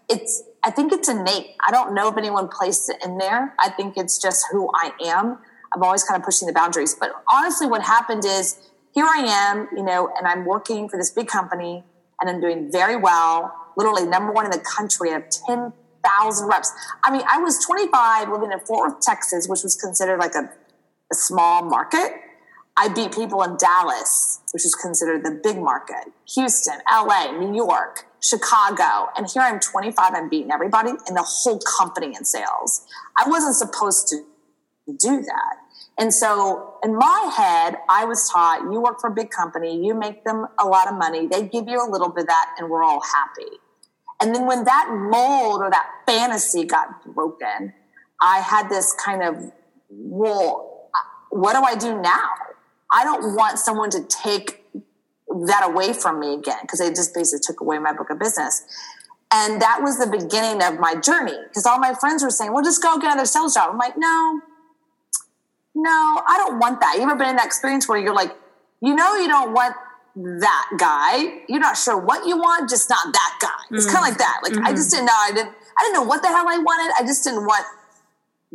it's, 0.09 0.43
I 0.63 0.71
think 0.71 0.93
it's 0.93 1.09
innate. 1.09 1.55
I 1.67 1.71
don't 1.71 1.95
know 1.95 2.09
if 2.09 2.17
anyone 2.17 2.49
placed 2.49 2.89
it 2.91 2.97
in 3.05 3.19
there. 3.19 3.55
I 3.59 3.71
think 3.71 3.97
it's 3.97 4.21
just 4.21 4.47
who 4.51 4.71
I 4.75 4.93
am. 5.05 5.39
I'm 5.75 5.83
always 5.83 6.05
kind 6.05 6.19
of 6.19 6.25
pushing 6.25 6.47
the 6.47 6.55
boundaries. 6.55 6.95
But 6.99 7.13
honestly, 7.31 7.67
what 7.67 7.83
happened 7.83 8.25
is 8.25 8.59
here 8.95 9.05
I 9.05 9.19
am, 9.27 9.69
you 9.77 9.83
know, 9.83 10.09
and 10.17 10.27
I'm 10.27 10.45
working 10.45 10.89
for 10.89 10.97
this 10.97 11.11
big 11.11 11.27
company 11.27 11.83
and 12.21 12.31
I'm 12.31 12.41
doing 12.41 12.71
very 12.71 12.97
well, 12.97 13.53
literally 13.77 14.07
number 14.07 14.33
one 14.33 14.45
in 14.45 14.51
the 14.51 14.65
country. 14.77 15.11
Have 15.11 15.29
10,000 15.29 16.49
reps. 16.49 16.73
I 17.03 17.11
mean, 17.11 17.23
I 17.31 17.39
was 17.39 17.65
25 17.65 18.29
living 18.31 18.53
in 18.53 18.61
Fort 18.61 18.91
Worth, 18.91 19.01
Texas, 19.01 19.47
which 19.49 19.63
was 19.63 19.77
considered 19.77 20.19
like 20.19 20.35
a 20.35 20.51
a 21.11 21.15
small 21.15 21.63
market. 21.63 22.13
I 22.77 22.89
beat 22.89 23.13
people 23.13 23.43
in 23.43 23.57
Dallas, 23.57 24.41
which 24.53 24.65
is 24.65 24.75
considered 24.75 25.25
the 25.25 25.41
big 25.43 25.59
market, 25.59 26.13
Houston, 26.35 26.79
LA, 26.91 27.31
New 27.39 27.55
York, 27.55 28.07
Chicago. 28.21 29.11
And 29.17 29.29
here 29.33 29.43
I'm 29.43 29.61
25, 29.61 30.13
I'm 30.15 30.29
beating 30.29 30.51
everybody 30.51 30.91
in 31.07 31.15
the 31.15 31.23
whole 31.23 31.61
company 31.61 32.15
in 32.17 32.25
sales. 32.25 32.85
I 33.17 33.29
wasn't 33.29 33.55
supposed 33.55 34.09
to 34.09 34.17
do 34.99 35.23
that. 35.23 35.57
And 35.97 36.13
so 36.13 36.75
in 36.83 36.97
my 36.97 37.33
head, 37.37 37.77
I 37.89 38.05
was 38.05 38.29
taught 38.29 38.63
you 38.63 38.81
work 38.81 39.01
for 39.01 39.09
a 39.09 39.15
big 39.15 39.31
company, 39.31 39.81
you 39.87 39.95
make 39.95 40.25
them 40.25 40.47
a 40.59 40.67
lot 40.67 40.89
of 40.89 40.99
money, 40.99 41.29
they 41.29 41.47
give 41.47 41.69
you 41.69 41.79
a 41.81 41.89
little 41.89 42.09
bit 42.09 42.23
of 42.23 42.27
that, 42.27 42.57
and 42.59 42.69
we're 42.69 42.83
all 42.83 43.01
happy. 43.01 43.59
And 44.25 44.35
then 44.35 44.47
when 44.47 44.65
that 44.65 44.89
mold 44.91 45.61
or 45.61 45.69
that 45.71 45.87
fantasy 46.07 46.65
got 46.65 47.05
broken, 47.15 47.75
I 48.23 48.39
had 48.39 48.71
this 48.71 48.95
kind 48.95 49.23
of, 49.23 49.53
well, 49.91 50.89
what 51.29 51.53
do 51.53 51.63
I 51.63 51.75
do 51.75 52.01
now? 52.01 52.31
I 52.91 53.05
don't 53.05 53.37
want 53.37 53.59
someone 53.59 53.91
to 53.91 54.03
take 54.05 54.65
that 55.47 55.63
away 55.63 55.93
from 55.93 56.21
me 56.21 56.33
again 56.33 56.57
because 56.63 56.79
they 56.79 56.89
just 56.89 57.13
basically 57.13 57.41
took 57.43 57.61
away 57.61 57.79
my 57.79 57.93
book 57.93 58.09
of 58.09 58.19
business. 58.19 58.63
And 59.31 59.61
that 59.61 59.83
was 59.83 59.99
the 59.99 60.07
beginning 60.07 60.63
of 60.63 60.81
my 60.81 60.95
journey 60.95 61.37
because 61.49 61.67
all 61.67 61.79
my 61.79 61.93
friends 61.93 62.23
were 62.23 62.31
saying, 62.31 62.51
well, 62.51 62.65
just 62.65 62.83
go 62.83 62.97
get 62.99 63.13
another 63.13 63.27
sales 63.27 63.53
job. 63.53 63.73
I'm 63.73 63.79
like, 63.79 63.99
no, 63.99 64.41
no, 65.75 66.23
I 66.27 66.43
don't 66.47 66.59
want 66.59 66.81
that. 66.81 66.95
You 66.97 67.03
ever 67.03 67.15
been 67.15 67.29
in 67.29 67.37
that 67.37 67.45
experience 67.45 67.87
where 67.87 67.99
you're 67.99 68.15
like, 68.15 68.35
you 68.81 68.95
know, 68.95 69.17
you 69.17 69.29
don't 69.29 69.53
want 69.53 69.75
that 70.17 70.71
guy. 70.79 71.43
You're 71.49 71.61
not 71.61 71.77
sure 71.77 71.99
what 71.99 72.27
you 72.27 72.37
want, 72.37 72.71
just 72.71 72.89
not 72.89 73.13
that 73.13 73.39
guy. 73.41 73.77
It's 73.77 73.87
mm-hmm. 73.87 73.95
kind 73.95 74.05
of 74.05 74.11
like 74.11 74.19
that. 74.19 74.41
Like 74.43 74.53
mm-hmm. 74.53 74.67
I 74.67 74.71
just 74.71 74.91
didn't 74.91 75.07
know. 75.07 75.17
I 75.17 75.33
didn't. 75.33 75.55
I 75.77 75.83
didn't 75.83 75.95
know 75.95 76.03
what 76.05 76.23
the 76.23 76.29
hell 76.29 76.49
I 76.49 76.59
wanted. 76.59 76.93
I 76.99 77.07
just 77.07 77.25
didn't 77.25 77.47
want 77.47 77.67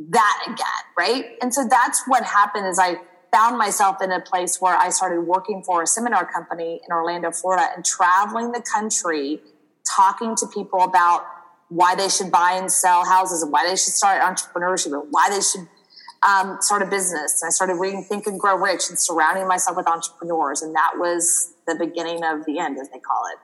that 0.09 0.43
again, 0.45 0.83
right? 0.97 1.25
And 1.41 1.53
so 1.53 1.67
that's 1.69 2.03
what 2.07 2.23
happened 2.23 2.67
is 2.67 2.79
I 2.79 2.95
found 3.31 3.57
myself 3.57 4.01
in 4.01 4.11
a 4.11 4.21
place 4.21 4.59
where 4.61 4.75
I 4.75 4.89
started 4.89 5.21
working 5.21 5.61
for 5.63 5.83
a 5.83 5.87
seminar 5.87 6.25
company 6.31 6.79
in 6.87 6.93
Orlando, 6.93 7.31
Florida, 7.31 7.67
and 7.75 7.83
traveling 7.83 8.51
the 8.51 8.61
country, 8.61 9.41
talking 9.95 10.35
to 10.37 10.47
people 10.47 10.81
about 10.81 11.25
why 11.67 11.93
they 11.95 12.09
should 12.09 12.31
buy 12.31 12.53
and 12.53 12.71
sell 12.71 13.05
houses 13.05 13.43
and 13.43 13.51
why 13.51 13.67
they 13.67 13.75
should 13.75 13.93
start 13.93 14.21
entrepreneurship 14.21 14.93
and 14.93 15.11
why 15.11 15.29
they 15.29 15.41
should 15.41 15.67
um, 16.27 16.57
start 16.61 16.81
a 16.81 16.85
business. 16.85 17.43
I 17.45 17.49
started 17.49 17.75
reading 17.75 18.03
Think 18.03 18.27
and 18.27 18.39
Grow 18.39 18.55
Rich 18.55 18.89
and 18.89 18.99
surrounding 18.99 19.47
myself 19.47 19.77
with 19.77 19.87
entrepreneurs. 19.87 20.61
And 20.61 20.75
that 20.75 20.93
was 20.97 21.53
the 21.67 21.75
beginning 21.75 22.23
of 22.23 22.45
the 22.45 22.59
end, 22.59 22.77
as 22.77 22.89
they 22.89 22.99
call 22.99 23.23
it. 23.33 23.39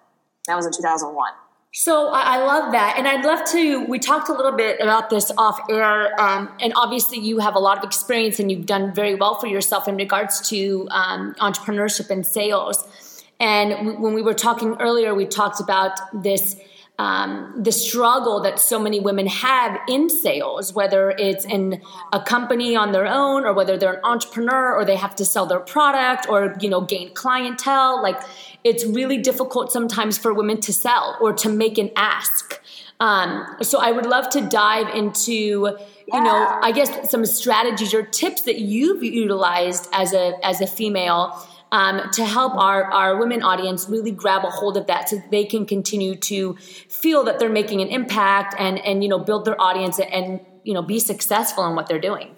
That 0.47 0.55
was 0.55 0.65
in 0.65 0.71
2001. 0.71 1.33
So 1.77 2.07
I 2.07 2.37
love 2.37 2.71
that, 2.71 2.95
and 2.97 3.05
I'd 3.05 3.25
love 3.25 3.43
to. 3.51 3.85
We 3.87 3.99
talked 3.99 4.29
a 4.29 4.33
little 4.33 4.53
bit 4.53 4.79
about 4.79 5.09
this 5.09 5.29
off 5.37 5.59
air, 5.69 6.17
um, 6.21 6.49
and 6.61 6.71
obviously 6.77 7.19
you 7.19 7.39
have 7.39 7.55
a 7.55 7.59
lot 7.59 7.77
of 7.77 7.83
experience, 7.83 8.39
and 8.39 8.49
you've 8.49 8.65
done 8.65 8.95
very 8.95 9.13
well 9.13 9.37
for 9.37 9.47
yourself 9.47 9.85
in 9.89 9.97
regards 9.97 10.47
to 10.51 10.87
um, 10.91 11.35
entrepreneurship 11.35 12.09
and 12.09 12.25
sales. 12.25 13.21
And 13.41 14.01
when 14.01 14.13
we 14.13 14.21
were 14.21 14.33
talking 14.33 14.77
earlier, 14.79 15.13
we 15.13 15.25
talked 15.25 15.59
about 15.59 15.99
this 16.13 16.55
um, 16.97 17.53
the 17.57 17.71
struggle 17.71 18.41
that 18.41 18.59
so 18.59 18.79
many 18.79 18.99
women 18.99 19.27
have 19.27 19.79
in 19.89 20.09
sales, 20.09 20.73
whether 20.73 21.11
it's 21.11 21.43
in 21.43 21.81
a 22.13 22.21
company 22.21 22.75
on 22.75 22.93
their 22.93 23.05
own 23.05 23.45
or 23.45 23.53
whether 23.53 23.77
they're 23.77 23.95
an 23.95 24.05
entrepreneur 24.05 24.73
or 24.73 24.85
they 24.85 24.95
have 24.95 25.15
to 25.15 25.25
sell 25.25 25.45
their 25.45 25.59
product 25.59 26.27
or, 26.29 26.55
you 26.61 26.69
know, 26.69 26.81
gain 26.81 27.13
clientele. 27.13 28.01
Like 28.01 28.21
it's 28.63 28.85
really 28.85 29.17
difficult 29.17 29.71
sometimes 29.71 30.17
for 30.17 30.33
women 30.33 30.61
to 30.61 30.71
sell 30.71 31.17
or 31.19 31.33
to 31.33 31.49
make 31.49 31.77
an 31.77 31.91
ask. 31.97 32.61
Um, 33.01 33.45
so 33.61 33.79
I 33.81 33.91
would 33.91 34.05
love 34.05 34.29
to 34.29 34.41
dive 34.41 34.87
into, 34.95 35.77
you 36.07 36.23
know, 36.23 36.59
I 36.61 36.71
guess 36.71 37.11
some 37.11 37.25
strategies 37.25 37.93
or 37.93 38.03
tips 38.03 38.43
that 38.43 38.59
you've 38.59 39.03
utilized 39.03 39.89
as 39.91 40.13
a, 40.13 40.33
as 40.43 40.61
a 40.61 40.67
female 40.67 41.45
um, 41.75 42.09
to 42.11 42.23
help 42.23 42.55
our, 42.55 42.85
our 42.85 43.17
women 43.17 43.43
audience 43.43 43.89
really 43.89 44.11
grab 44.11 44.45
a 44.45 44.49
hold 44.49 44.77
of 44.77 44.87
that 44.87 45.09
so 45.09 45.21
they 45.29 45.43
can 45.43 45.65
continue 45.65 46.15
to 46.15 46.55
feel 46.55 47.25
that 47.25 47.37
they're 47.37 47.49
making 47.49 47.81
an 47.81 47.89
impact 47.89 48.55
and, 48.57 48.79
and 48.79 49.03
you 49.03 49.09
know, 49.09 49.19
build 49.19 49.43
their 49.43 49.59
audience 49.61 49.99
and, 49.99 50.39
you 50.63 50.73
know, 50.73 50.81
be 50.81 50.99
successful 50.99 51.67
in 51.67 51.75
what 51.75 51.87
they're 51.87 51.99
doing. 51.99 52.33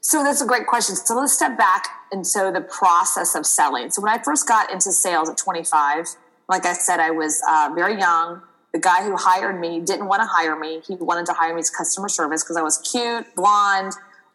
So 0.00 0.24
that's 0.24 0.40
a 0.40 0.46
great 0.46 0.66
question. 0.66 0.96
So 0.96 1.14
let's 1.14 1.34
step 1.34 1.58
back 1.58 1.86
into 2.10 2.50
the 2.54 2.62
process 2.62 3.34
of 3.34 3.44
selling. 3.44 3.90
So 3.90 4.00
when 4.00 4.10
I 4.10 4.22
first 4.22 4.48
got 4.48 4.72
into 4.72 4.90
sales 4.90 5.28
at 5.28 5.36
25, 5.36 6.06
like 6.48 6.64
I 6.64 6.72
said, 6.72 6.98
I 6.98 7.10
was 7.10 7.42
uh, 7.46 7.72
very 7.74 7.98
young. 7.98 8.40
The 8.72 8.80
guy 8.80 9.04
who 9.04 9.16
hired 9.18 9.60
me 9.60 9.80
didn't 9.80 10.08
want 10.08 10.22
to 10.22 10.26
hire 10.26 10.58
me. 10.58 10.80
He 10.80 10.94
wanted 10.94 11.26
to 11.26 11.34
hire 11.34 11.52
me 11.52 11.60
as 11.60 11.68
customer 11.68 12.08
service 12.08 12.42
because 12.42 12.56
I 12.56 12.62
was 12.62 12.78
cute, 12.78 13.26
blonde, 13.36 13.92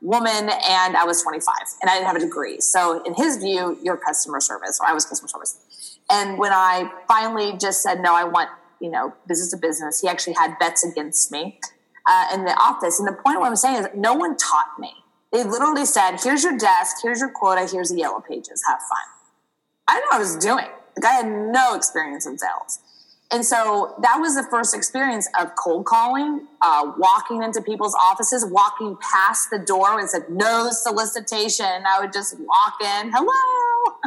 woman 0.07 0.49
and 0.49 0.95
I 0.95 1.03
was 1.03 1.21
25 1.21 1.53
and 1.81 1.91
I 1.91 1.95
didn't 1.95 2.07
have 2.07 2.15
a 2.15 2.19
degree. 2.19 2.61
So 2.61 3.03
in 3.03 3.13
his 3.13 3.37
view, 3.37 3.77
you're 3.83 3.97
customer 3.97 4.39
service 4.39 4.79
or 4.81 4.87
I 4.87 4.93
was 4.93 5.05
customer 5.05 5.27
service. 5.27 5.99
And 6.09 6.37
when 6.39 6.53
I 6.53 6.89
finally 7.09 7.57
just 7.57 7.83
said, 7.83 8.01
no, 8.01 8.15
I 8.15 8.23
want, 8.23 8.49
you 8.79 8.89
know, 8.89 9.13
business 9.27 9.51
to 9.51 9.57
business, 9.57 9.99
he 9.99 10.07
actually 10.07 10.35
had 10.35 10.57
bets 10.59 10.85
against 10.85 11.29
me 11.29 11.59
uh, 12.07 12.27
in 12.33 12.45
the 12.45 12.53
office. 12.53 12.99
And 12.99 13.07
the 13.07 13.11
point 13.11 13.35
of 13.35 13.41
what 13.41 13.49
I'm 13.49 13.57
saying 13.57 13.83
is 13.83 13.87
no 13.93 14.13
one 14.13 14.37
taught 14.37 14.79
me. 14.79 14.93
They 15.33 15.43
literally 15.43 15.85
said, 15.85 16.17
here's 16.23 16.41
your 16.41 16.57
desk, 16.57 16.97
here's 17.03 17.19
your 17.19 17.29
quota, 17.29 17.67
here's 17.69 17.89
the 17.89 17.97
yellow 17.97 18.21
pages, 18.21 18.63
have 18.65 18.79
fun. 18.79 18.97
I 19.89 19.95
didn't 19.95 20.05
know 20.05 20.07
what 20.11 20.15
I 20.15 20.19
was 20.19 20.37
doing. 20.37 20.67
The 20.95 21.01
guy 21.01 21.11
had 21.11 21.27
no 21.27 21.75
experience 21.75 22.25
in 22.25 22.37
sales. 22.37 22.79
And 23.29 23.46
so 23.46 23.96
that 24.01 24.19
was 24.19 24.36
the 24.36 24.43
first 24.50 24.74
experience 24.74 25.27
of 25.39 25.51
cold 25.55 25.86
calling, 25.86 26.48
uh, 26.62 26.93
walking 26.98 27.43
into 27.43 27.62
people's 27.62 27.93
offices, 27.96 28.46
walking 28.50 28.98
past 29.01 29.50
the 29.51 29.60
door 29.60 30.00
and 30.00 30.10
said, 30.10 30.29
no 30.29 30.69
solicitation. 30.72 31.65
I 31.65 32.00
would 32.00 32.13
just 32.13 32.39
walk 32.39 32.75
in, 32.81 33.12
hello. 33.13 33.98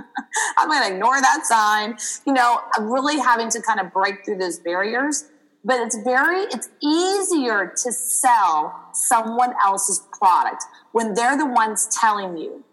I'm 0.56 0.68
going 0.68 0.88
to 0.88 0.94
ignore 0.94 1.20
that 1.20 1.44
sign. 1.44 1.98
You 2.26 2.32
know, 2.32 2.60
really 2.80 3.18
having 3.18 3.50
to 3.50 3.60
kind 3.60 3.78
of 3.78 3.92
break 3.92 4.24
through 4.24 4.38
those 4.38 4.58
barriers. 4.58 5.26
But 5.62 5.80
it's 5.80 5.98
very, 6.02 6.44
it's 6.44 6.70
easier 6.82 7.74
to 7.84 7.92
sell 7.92 8.88
someone 8.94 9.52
else's 9.66 10.02
product 10.18 10.64
when 10.92 11.12
they're 11.12 11.36
the 11.36 11.44
ones 11.44 11.86
telling 12.00 12.38
you, 12.38 12.64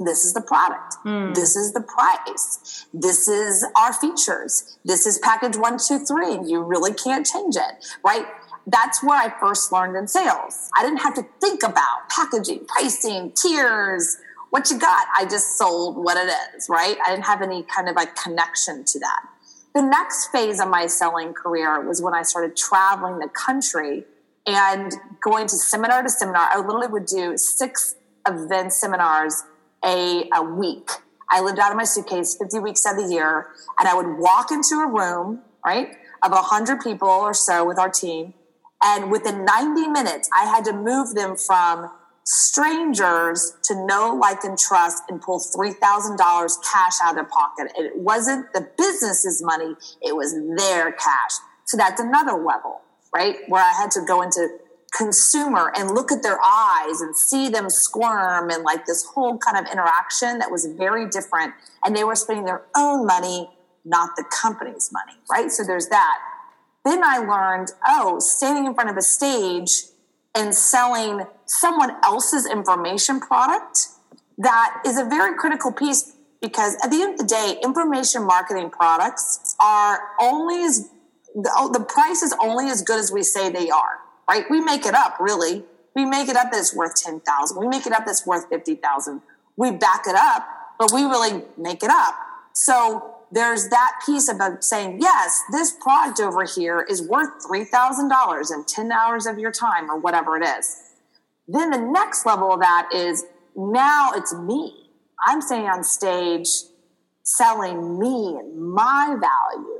this 0.00 0.24
is 0.24 0.34
the 0.34 0.40
product. 0.40 0.96
Mm. 1.04 1.34
This 1.34 1.56
is 1.56 1.72
the 1.72 1.80
price. 1.80 2.86
This 2.92 3.28
is 3.28 3.66
our 3.76 3.92
features. 3.92 4.76
This 4.84 5.06
is 5.06 5.18
package 5.18 5.56
one, 5.56 5.78
two, 5.78 5.98
three. 5.98 6.34
and 6.34 6.48
You 6.48 6.62
really 6.62 6.92
can't 6.94 7.26
change 7.26 7.56
it, 7.56 7.84
right? 8.04 8.26
That's 8.66 9.02
where 9.02 9.18
I 9.18 9.32
first 9.38 9.72
learned 9.72 9.96
in 9.96 10.08
sales. 10.08 10.70
I 10.76 10.82
didn't 10.82 10.98
have 11.02 11.14
to 11.14 11.26
think 11.40 11.62
about 11.62 12.08
packaging, 12.08 12.66
pricing, 12.66 13.32
tiers, 13.32 14.16
what 14.50 14.70
you 14.70 14.78
got. 14.78 15.06
I 15.16 15.24
just 15.24 15.58
sold 15.58 15.96
what 15.96 16.16
it 16.16 16.32
is, 16.56 16.68
right? 16.68 16.96
I 17.04 17.10
didn't 17.10 17.26
have 17.26 17.42
any 17.42 17.64
kind 17.64 17.88
of 17.88 17.96
like 17.96 18.14
connection 18.14 18.84
to 18.84 18.98
that. 19.00 19.22
The 19.74 19.82
next 19.82 20.28
phase 20.28 20.60
of 20.60 20.68
my 20.68 20.86
selling 20.86 21.34
career 21.34 21.84
was 21.86 22.00
when 22.00 22.14
I 22.14 22.22
started 22.22 22.56
traveling 22.56 23.18
the 23.18 23.28
country 23.28 24.04
and 24.46 24.92
going 25.20 25.48
to 25.48 25.56
seminar 25.56 26.02
to 26.02 26.08
seminar. 26.08 26.48
I 26.50 26.58
literally 26.58 26.86
would 26.86 27.06
do 27.06 27.36
six 27.36 27.96
event 28.26 28.72
seminars 28.72 29.42
a, 29.84 30.28
a 30.34 30.42
week. 30.42 30.90
I 31.30 31.40
lived 31.40 31.58
out 31.58 31.70
of 31.70 31.76
my 31.76 31.84
suitcase 31.84 32.36
50 32.40 32.58
weeks 32.60 32.84
of 32.86 32.96
the 32.96 33.12
year, 33.12 33.48
and 33.78 33.88
I 33.88 33.94
would 33.94 34.18
walk 34.18 34.50
into 34.50 34.76
a 34.76 34.86
room, 34.86 35.42
right, 35.64 35.88
of 36.22 36.30
100 36.30 36.80
people 36.80 37.08
or 37.08 37.34
so 37.34 37.64
with 37.64 37.78
our 37.78 37.90
team. 37.90 38.34
And 38.82 39.10
within 39.10 39.44
90 39.44 39.88
minutes, 39.88 40.28
I 40.36 40.44
had 40.44 40.64
to 40.66 40.72
move 40.72 41.14
them 41.14 41.36
from 41.36 41.90
strangers 42.24 43.52
to 43.64 43.86
know, 43.86 44.18
like, 44.20 44.44
and 44.44 44.58
trust 44.58 45.04
and 45.08 45.20
pull 45.20 45.40
$3,000 45.40 46.18
cash 46.72 46.92
out 47.02 47.10
of 47.10 47.14
their 47.16 47.24
pocket. 47.24 47.72
It 47.76 47.96
wasn't 47.96 48.52
the 48.52 48.68
business's 48.76 49.42
money, 49.42 49.74
it 50.02 50.16
was 50.16 50.34
their 50.56 50.92
cash. 50.92 51.32
So 51.64 51.76
that's 51.76 52.00
another 52.00 52.32
level, 52.32 52.80
right? 53.14 53.36
Where 53.48 53.62
I 53.62 53.72
had 53.72 53.90
to 53.92 54.04
go 54.06 54.22
into 54.22 54.48
consumer 54.96 55.72
and 55.76 55.90
look 55.90 56.12
at 56.12 56.22
their 56.22 56.38
eyes 56.40 57.00
and 57.00 57.16
see 57.16 57.48
them 57.48 57.68
squirm 57.68 58.50
and 58.50 58.62
like 58.62 58.86
this 58.86 59.04
whole 59.04 59.36
kind 59.38 59.58
of 59.58 59.70
interaction 59.70 60.38
that 60.38 60.50
was 60.50 60.66
very 60.66 61.08
different. 61.08 61.52
And 61.84 61.96
they 61.96 62.04
were 62.04 62.14
spending 62.14 62.44
their 62.44 62.62
own 62.76 63.06
money, 63.06 63.50
not 63.84 64.10
the 64.16 64.24
company's 64.24 64.90
money, 64.92 65.18
right? 65.30 65.50
So 65.50 65.64
there's 65.64 65.88
that. 65.88 66.18
Then 66.84 67.02
I 67.02 67.18
learned, 67.18 67.72
oh, 67.88 68.18
standing 68.20 68.66
in 68.66 68.74
front 68.74 68.90
of 68.90 68.96
a 68.96 69.02
stage 69.02 69.70
and 70.34 70.54
selling 70.54 71.26
someone 71.46 71.96
else's 72.04 72.46
information 72.46 73.20
product, 73.20 73.88
that 74.38 74.82
is 74.86 74.98
a 74.98 75.04
very 75.04 75.36
critical 75.36 75.72
piece 75.72 76.12
because 76.40 76.76
at 76.84 76.90
the 76.90 77.00
end 77.00 77.14
of 77.14 77.18
the 77.18 77.26
day, 77.26 77.58
information 77.64 78.24
marketing 78.26 78.68
products 78.68 79.56
are 79.60 80.00
only 80.20 80.62
as 80.64 80.90
the, 81.34 81.70
the 81.72 81.80
price 81.80 82.22
is 82.22 82.34
only 82.40 82.68
as 82.68 82.82
good 82.82 82.98
as 82.98 83.10
we 83.10 83.22
say 83.22 83.50
they 83.50 83.70
are 83.70 84.00
right? 84.28 84.44
We 84.50 84.60
make 84.60 84.86
it 84.86 84.94
up, 84.94 85.16
really. 85.20 85.64
We 85.94 86.04
make 86.04 86.28
it 86.28 86.36
up 86.36 86.50
that 86.50 86.58
it's 86.58 86.74
worth 86.74 86.94
10,000. 86.96 87.58
We 87.58 87.68
make 87.68 87.86
it 87.86 87.92
up 87.92 88.04
that's 88.06 88.26
worth 88.26 88.48
50,000. 88.48 89.22
We 89.56 89.70
back 89.70 90.02
it 90.06 90.16
up, 90.16 90.46
but 90.78 90.92
we 90.92 91.04
really 91.04 91.44
make 91.56 91.82
it 91.82 91.90
up. 91.90 92.14
So 92.52 93.14
there's 93.30 93.68
that 93.68 94.00
piece 94.04 94.28
about 94.28 94.64
saying, 94.64 94.98
yes, 95.00 95.42
this 95.50 95.72
product 95.72 96.20
over 96.20 96.44
here 96.44 96.84
is 96.88 97.06
worth 97.06 97.30
$3,000 97.48 98.52
in 98.52 98.64
10 98.64 98.92
hours 98.92 99.26
of 99.26 99.38
your 99.38 99.52
time 99.52 99.90
or 99.90 99.98
whatever 99.98 100.36
it 100.36 100.44
is. 100.44 100.76
Then 101.46 101.70
the 101.70 101.78
next 101.78 102.24
level 102.26 102.52
of 102.52 102.60
that 102.60 102.88
is 102.92 103.24
now 103.56 104.12
it's 104.14 104.34
me. 104.34 104.90
I'm 105.26 105.40
saying 105.40 105.66
on 105.66 105.84
stage 105.84 106.48
selling 107.22 107.98
me 107.98 108.36
and 108.38 108.72
my 108.72 109.16
value 109.18 109.73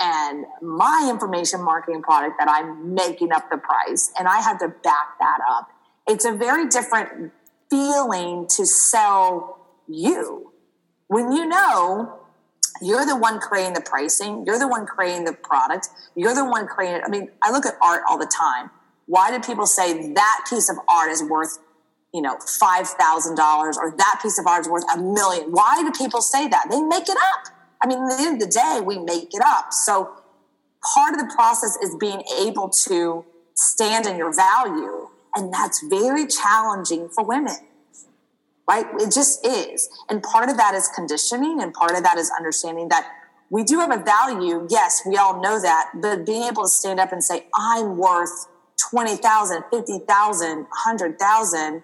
and 0.00 0.44
my 0.60 1.08
information 1.10 1.62
marketing 1.62 2.02
product 2.02 2.36
that 2.38 2.48
I'm 2.48 2.94
making 2.94 3.32
up 3.32 3.50
the 3.50 3.58
price 3.58 4.12
and 4.18 4.26
I 4.26 4.40
have 4.40 4.58
to 4.58 4.68
back 4.68 5.18
that 5.20 5.38
up. 5.48 5.68
It's 6.08 6.24
a 6.24 6.32
very 6.32 6.68
different 6.68 7.32
feeling 7.70 8.46
to 8.56 8.66
sell 8.66 9.66
you 9.88 10.52
when 11.06 11.32
you 11.32 11.46
know 11.46 12.20
you're 12.82 13.06
the 13.06 13.16
one 13.16 13.38
creating 13.38 13.74
the 13.74 13.80
pricing, 13.80 14.44
you're 14.46 14.58
the 14.58 14.68
one 14.68 14.84
creating 14.86 15.24
the 15.24 15.32
product, 15.32 15.88
you're 16.16 16.34
the 16.34 16.44
one 16.44 16.66
creating 16.66 17.02
I 17.04 17.08
mean, 17.08 17.30
I 17.42 17.50
look 17.52 17.66
at 17.66 17.74
art 17.80 18.02
all 18.08 18.18
the 18.18 18.30
time. 18.36 18.70
Why 19.06 19.30
do 19.30 19.40
people 19.40 19.66
say 19.66 20.12
that 20.12 20.46
piece 20.48 20.70
of 20.70 20.76
art 20.88 21.10
is 21.10 21.22
worth, 21.22 21.58
you 22.12 22.22
know, 22.22 22.36
$5,000 22.36 23.76
or 23.76 23.94
that 23.96 24.18
piece 24.22 24.38
of 24.38 24.46
art 24.46 24.62
is 24.62 24.68
worth 24.68 24.84
a 24.94 24.98
million? 24.98 25.52
Why 25.52 25.82
do 25.82 25.92
people 25.92 26.20
say 26.20 26.48
that? 26.48 26.66
They 26.70 26.80
make 26.80 27.08
it 27.08 27.16
up 27.16 27.53
I 27.84 27.86
mean, 27.86 27.98
at 27.98 28.16
the 28.16 28.24
end 28.24 28.42
of 28.42 28.48
the 28.48 28.52
day, 28.52 28.80
we 28.82 28.98
make 28.98 29.34
it 29.34 29.42
up. 29.44 29.66
So 29.70 30.10
part 30.94 31.12
of 31.12 31.20
the 31.20 31.30
process 31.34 31.76
is 31.82 31.94
being 32.00 32.22
able 32.40 32.70
to 32.86 33.26
stand 33.52 34.06
in 34.06 34.16
your 34.16 34.34
value. 34.34 35.08
And 35.34 35.52
that's 35.52 35.84
very 35.90 36.26
challenging 36.26 37.10
for 37.10 37.24
women, 37.24 37.56
right? 38.66 38.86
It 38.94 39.12
just 39.12 39.46
is. 39.46 39.90
And 40.08 40.22
part 40.22 40.48
of 40.48 40.56
that 40.56 40.74
is 40.74 40.88
conditioning, 40.94 41.60
and 41.60 41.74
part 41.74 41.90
of 41.90 42.02
that 42.04 42.16
is 42.16 42.30
understanding 42.38 42.88
that 42.88 43.06
we 43.50 43.64
do 43.64 43.80
have 43.80 43.90
a 43.90 44.02
value. 44.02 44.66
Yes, 44.70 45.02
we 45.06 45.18
all 45.18 45.42
know 45.42 45.60
that. 45.60 45.90
But 46.00 46.24
being 46.24 46.44
able 46.44 46.62
to 46.62 46.68
stand 46.68 46.98
up 46.98 47.12
and 47.12 47.22
say, 47.22 47.48
I'm 47.54 47.98
worth 47.98 48.46
20,000, 48.90 49.62
50,000, 49.70 50.56
100,000, 50.56 51.82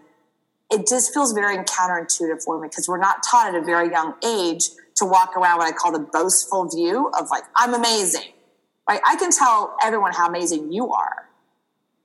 it 0.71 0.87
just 0.87 1.13
feels 1.13 1.33
very 1.33 1.59
counterintuitive 1.59 2.43
for 2.43 2.59
me 2.59 2.69
because 2.69 2.89
we're 2.89 2.97
not 2.97 3.23
taught 3.23 3.49
at 3.49 3.55
a 3.55 3.63
very 3.63 3.91
young 3.91 4.15
age 4.25 4.71
to 5.01 5.07
walk 5.07 5.37
around 5.37 5.59
what 5.59 5.67
I 5.67 5.73
call 5.73 5.93
the 5.93 5.99
boastful 5.99 6.69
view 6.69 7.11
of 7.19 7.29
like, 7.31 7.45
I'm 7.57 7.75
amazing. 7.75 8.33
Right? 8.89 9.01
I 9.07 9.17
can 9.17 9.31
tell 9.31 9.77
everyone 9.83 10.13
how 10.13 10.29
amazing 10.29 10.73
you 10.73 10.93
are. 10.93 11.29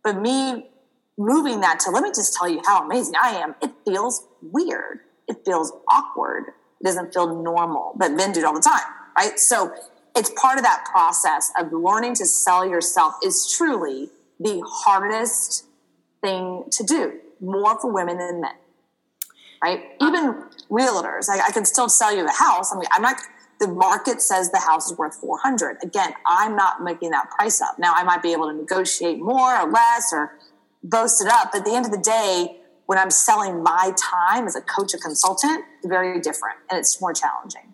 But 0.04 0.22
me 0.22 0.70
moving 1.18 1.62
that 1.62 1.80
to 1.82 1.92
let 1.92 2.04
me 2.04 2.10
just 2.10 2.34
tell 2.34 2.48
you 2.48 2.62
how 2.66 2.86
amazing 2.86 3.16
I 3.22 3.32
am, 3.32 3.56
it 3.62 3.72
feels 3.86 4.28
weird. 4.42 5.00
It 5.28 5.38
feels 5.46 5.72
awkward. 5.92 6.50
It 6.80 6.84
doesn't 6.84 7.14
feel 7.14 7.42
normal. 7.42 7.94
But 7.98 8.12
men 8.12 8.32
do 8.32 8.40
it 8.40 8.46
all 8.46 8.54
the 8.54 8.62
time, 8.62 8.86
right? 9.18 9.38
So 9.40 9.74
it's 10.16 10.32
part 10.38 10.58
of 10.58 10.64
that 10.64 10.86
process 10.90 11.52
of 11.60 11.74
learning 11.74 12.16
to 12.16 12.26
sell 12.26 12.68
yourself 12.68 13.16
is 13.24 13.52
truly 13.58 14.10
the 14.40 14.62
hardest 14.66 15.66
thing 16.22 16.64
to 16.72 16.84
do, 16.84 17.20
more 17.42 17.80
for 17.80 17.92
women 17.92 18.18
than 18.18 18.42
men 18.42 18.52
right? 19.66 19.84
Even 20.02 20.44
realtors, 20.70 21.28
I, 21.30 21.40
I, 21.48 21.52
can 21.52 21.66
still 21.66 21.90
sell 21.90 22.16
you 22.16 22.24
the 22.24 22.32
house. 22.32 22.72
I 22.74 22.78
mean, 22.78 22.88
I'm 22.92 23.02
not 23.02 23.18
the 23.60 23.68
market 23.68 24.22
says 24.22 24.52
the 24.52 24.60
house 24.60 24.92
is 24.92 24.98
worth 24.98 25.16
400 25.16 25.78
again 25.82 26.12
i'm 26.26 26.58
not 26.58 26.84
making 26.84 27.12
that 27.12 27.30
price 27.30 27.62
up 27.62 27.80
now 27.80 27.94
i 27.96 28.04
might 28.04 28.22
be 28.22 28.34
able 28.34 28.50
to 28.50 28.54
negotiate 28.54 29.18
more 29.18 29.56
or 29.58 29.72
less 29.72 30.12
or 30.12 30.38
boast 30.84 31.22
it 31.22 31.32
up 31.32 31.54
but 31.54 31.60
at 31.60 31.66
the 31.66 31.74
end 31.74 31.86
of 31.86 31.92
the 31.94 31.98
day 31.98 32.58
when 32.86 32.98
i'm 32.98 33.10
selling 33.10 33.64
my 33.64 33.94
time 33.98 34.46
as 34.46 34.58
a 34.58 34.62
coach 34.62 34.94
or 34.94 34.98
consultant 34.98 35.64
it's 35.78 35.88
very 35.88 36.20
different 36.20 36.58
and 36.70 36.78
it's 36.78 37.00
more 37.00 37.14
challenging 37.14 37.74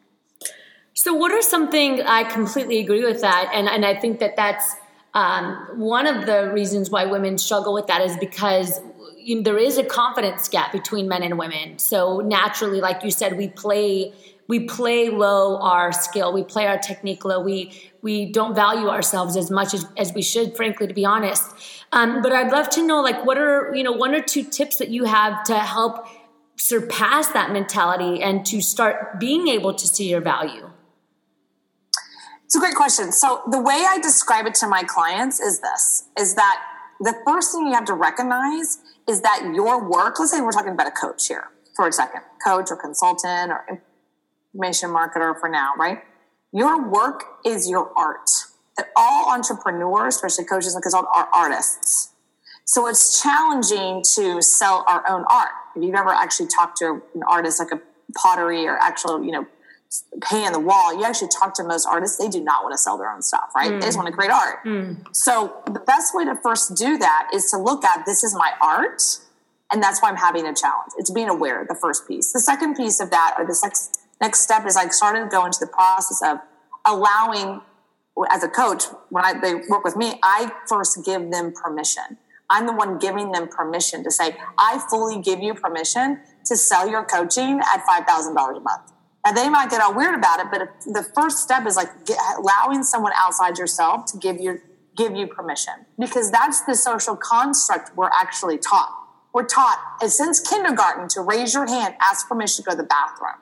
so 0.93 1.15
what 1.15 1.31
are 1.31 1.41
something 1.41 2.03
i 2.03 2.23
completely 2.23 2.77
agree 2.77 3.03
with 3.03 3.21
that 3.21 3.49
and, 3.51 3.67
and 3.67 3.83
i 3.83 3.95
think 3.99 4.19
that 4.19 4.35
that's 4.35 4.75
um, 5.15 5.67
one 5.75 6.07
of 6.07 6.27
the 6.27 6.51
reasons 6.53 6.91
why 6.91 7.05
women 7.05 7.39
struggle 7.39 7.73
with 7.73 7.87
that 7.87 8.01
is 8.01 8.15
because 8.17 8.79
you 9.23 9.35
know, 9.35 9.41
there 9.41 9.57
is 9.57 9.77
a 9.77 9.83
confidence 9.83 10.47
gap 10.47 10.71
between 10.71 11.07
men 11.07 11.23
and 11.23 11.37
women. 11.37 11.77
So 11.79 12.19
naturally 12.19 12.81
like 12.81 13.03
you 13.03 13.11
said 13.11 13.37
we 13.37 13.47
play 13.47 14.13
we 14.47 14.67
play 14.67 15.09
low 15.09 15.61
our 15.61 15.93
skill. 15.93 16.33
We 16.33 16.43
play 16.43 16.67
our 16.67 16.77
technique 16.77 17.23
low. 17.23 17.39
We 17.39 17.71
we 18.01 18.31
don't 18.31 18.53
value 18.53 18.89
ourselves 18.89 19.37
as 19.37 19.49
much 19.49 19.73
as, 19.73 19.85
as 19.97 20.13
we 20.13 20.21
should 20.21 20.55
frankly 20.57 20.87
to 20.87 20.93
be 20.93 21.05
honest. 21.05 21.43
Um, 21.93 22.21
but 22.21 22.31
i'd 22.31 22.51
love 22.51 22.69
to 22.71 22.85
know 22.85 23.01
like 23.01 23.25
what 23.25 23.37
are 23.37 23.73
you 23.75 23.83
know 23.83 23.91
one 23.91 24.13
or 24.13 24.21
two 24.21 24.43
tips 24.43 24.77
that 24.77 24.89
you 24.89 25.05
have 25.05 25.43
to 25.45 25.57
help 25.57 26.05
surpass 26.57 27.29
that 27.29 27.51
mentality 27.51 28.21
and 28.21 28.45
to 28.45 28.61
start 28.61 29.19
being 29.19 29.47
able 29.47 29.73
to 29.73 29.87
see 29.87 30.09
your 30.09 30.21
value? 30.21 30.69
It's 32.45 32.55
a 32.55 32.59
great 32.59 32.75
question. 32.75 33.13
So 33.13 33.41
the 33.49 33.61
way 33.61 33.85
i 33.87 33.99
describe 34.01 34.45
it 34.45 34.55
to 34.55 34.67
my 34.67 34.83
clients 34.83 35.39
is 35.39 35.61
this 35.61 36.03
is 36.19 36.35
that 36.35 36.61
the 36.99 37.15
first 37.25 37.51
thing 37.51 37.67
you 37.67 37.73
have 37.73 37.85
to 37.85 37.93
recognize 37.93 38.77
is 39.07 39.21
that 39.21 39.51
your 39.53 39.89
work 39.89 40.19
let's 40.19 40.31
say 40.31 40.41
we're 40.41 40.51
talking 40.51 40.73
about 40.73 40.87
a 40.87 40.91
coach 40.91 41.27
here 41.27 41.49
for 41.75 41.87
a 41.87 41.91
second 41.91 42.21
coach 42.45 42.67
or 42.69 42.75
consultant 42.75 43.51
or 43.51 43.81
information 44.53 44.89
marketer 44.89 45.39
for 45.39 45.49
now, 45.49 45.71
right? 45.77 45.99
Your 46.53 46.89
work 46.89 47.23
is 47.45 47.69
your 47.69 47.91
art. 47.97 48.29
That 48.77 48.87
all 48.95 49.33
entrepreneurs, 49.33 50.15
especially 50.15 50.45
coaches 50.45 50.75
and 50.75 50.83
consultants, 50.83 51.11
are 51.15 51.29
artists. 51.33 52.13
So 52.65 52.87
it's 52.87 53.21
challenging 53.21 54.03
to 54.15 54.41
sell 54.41 54.85
our 54.87 55.09
own 55.09 55.25
art. 55.29 55.49
If 55.75 55.83
you've 55.83 55.95
ever 55.95 56.09
actually 56.09 56.47
talked 56.47 56.77
to 56.77 57.01
an 57.15 57.23
artist 57.29 57.59
like 57.59 57.71
a 57.71 57.81
pottery 58.17 58.67
or 58.67 58.77
actual, 58.77 59.23
you 59.23 59.31
know, 59.31 59.45
paint 60.21 60.47
on 60.47 60.53
the 60.53 60.59
wall, 60.59 60.97
you 60.97 61.03
actually 61.03 61.27
talk 61.27 61.53
to 61.55 61.63
most 61.63 61.85
artists, 61.85 62.17
they 62.17 62.29
do 62.29 62.41
not 62.41 62.63
want 62.63 62.73
to 62.73 62.77
sell 62.77 62.97
their 62.97 63.11
own 63.11 63.21
stuff, 63.21 63.51
right? 63.55 63.71
Mm. 63.71 63.81
They 63.81 63.87
just 63.87 63.97
want 63.97 64.07
to 64.07 64.13
create 64.13 64.31
art. 64.31 64.63
Mm. 64.65 65.15
So 65.15 65.61
the 65.65 65.79
best 65.79 66.15
way 66.15 66.25
to 66.25 66.35
first 66.35 66.75
do 66.75 66.97
that 66.97 67.29
is 67.33 67.51
to 67.51 67.57
look 67.57 67.83
at 67.83 68.05
this 68.05 68.23
is 68.23 68.33
my 68.33 68.51
art. 68.61 69.01
And 69.71 69.81
that's 69.81 70.01
why 70.01 70.09
I'm 70.09 70.17
having 70.17 70.45
a 70.45 70.53
challenge. 70.53 70.91
It's 70.97 71.11
being 71.11 71.29
aware, 71.29 71.65
the 71.67 71.75
first 71.75 72.07
piece. 72.07 72.31
The 72.33 72.39
second 72.39 72.75
piece 72.75 72.99
of 72.99 73.09
that, 73.11 73.35
or 73.37 73.45
the 73.45 73.57
next 73.63 73.99
next 74.21 74.41
step 74.41 74.65
is 74.65 74.77
I 74.77 74.87
started 74.89 75.23
to 75.23 75.27
go 75.27 75.45
into 75.45 75.59
the 75.59 75.67
process 75.67 76.21
of 76.23 76.37
allowing, 76.85 77.61
as 78.29 78.43
a 78.43 78.49
coach, 78.49 78.83
when 79.09 79.25
I, 79.25 79.39
they 79.39 79.55
work 79.69 79.83
with 79.83 79.95
me, 79.95 80.19
I 80.23 80.51
first 80.67 81.03
give 81.05 81.31
them 81.31 81.53
permission. 81.53 82.17
I'm 82.49 82.67
the 82.67 82.73
one 82.73 82.99
giving 82.99 83.31
them 83.31 83.47
permission 83.47 84.03
to 84.03 84.11
say, 84.11 84.37
I 84.57 84.83
fully 84.89 85.21
give 85.21 85.39
you 85.39 85.53
permission 85.53 86.19
to 86.45 86.57
sell 86.57 86.87
your 86.87 87.03
coaching 87.05 87.59
at 87.59 87.85
$5,000 87.85 88.57
a 88.57 88.59
month. 88.59 88.91
Now 89.25 89.31
they 89.33 89.49
might 89.49 89.69
get 89.69 89.81
all 89.81 89.93
weird 89.93 90.15
about 90.15 90.39
it, 90.39 90.47
but 90.51 90.69
the 90.85 91.03
first 91.03 91.39
step 91.39 91.65
is 91.65 91.75
like 91.75 92.05
get, 92.05 92.17
allowing 92.37 92.83
someone 92.83 93.13
outside 93.15 93.57
yourself 93.57 94.05
to 94.07 94.17
give 94.17 94.39
you 94.39 94.61
give 94.97 95.15
you 95.15 95.25
permission 95.25 95.73
because 95.97 96.31
that's 96.31 96.61
the 96.61 96.75
social 96.75 97.15
construct 97.15 97.95
we're 97.95 98.09
actually 98.09 98.57
taught. 98.57 98.91
We're 99.33 99.45
taught 99.45 99.79
since 100.05 100.39
kindergarten 100.39 101.07
to 101.09 101.21
raise 101.21 101.53
your 101.53 101.67
hand, 101.67 101.95
ask 102.01 102.27
permission 102.27 102.63
to 102.63 102.69
go 102.69 102.75
to 102.75 102.81
the 102.81 102.87
bathroom. 102.87 103.39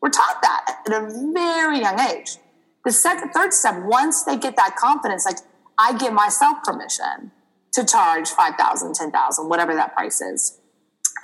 We're 0.00 0.10
taught 0.10 0.40
that 0.42 0.82
at 0.86 0.92
a 0.92 1.32
very 1.32 1.80
young 1.80 1.98
age. 1.98 2.36
The 2.84 2.92
second, 2.92 3.30
third 3.30 3.52
step, 3.52 3.82
once 3.84 4.22
they 4.22 4.36
get 4.36 4.56
that 4.56 4.76
confidence, 4.76 5.24
like 5.24 5.38
I 5.78 5.96
give 5.96 6.12
myself 6.12 6.62
permission 6.62 7.32
to 7.72 7.84
charge 7.84 8.28
5,000, 8.28 8.94
10,000, 8.94 9.48
whatever 9.48 9.74
that 9.74 9.94
price 9.94 10.20
is, 10.20 10.60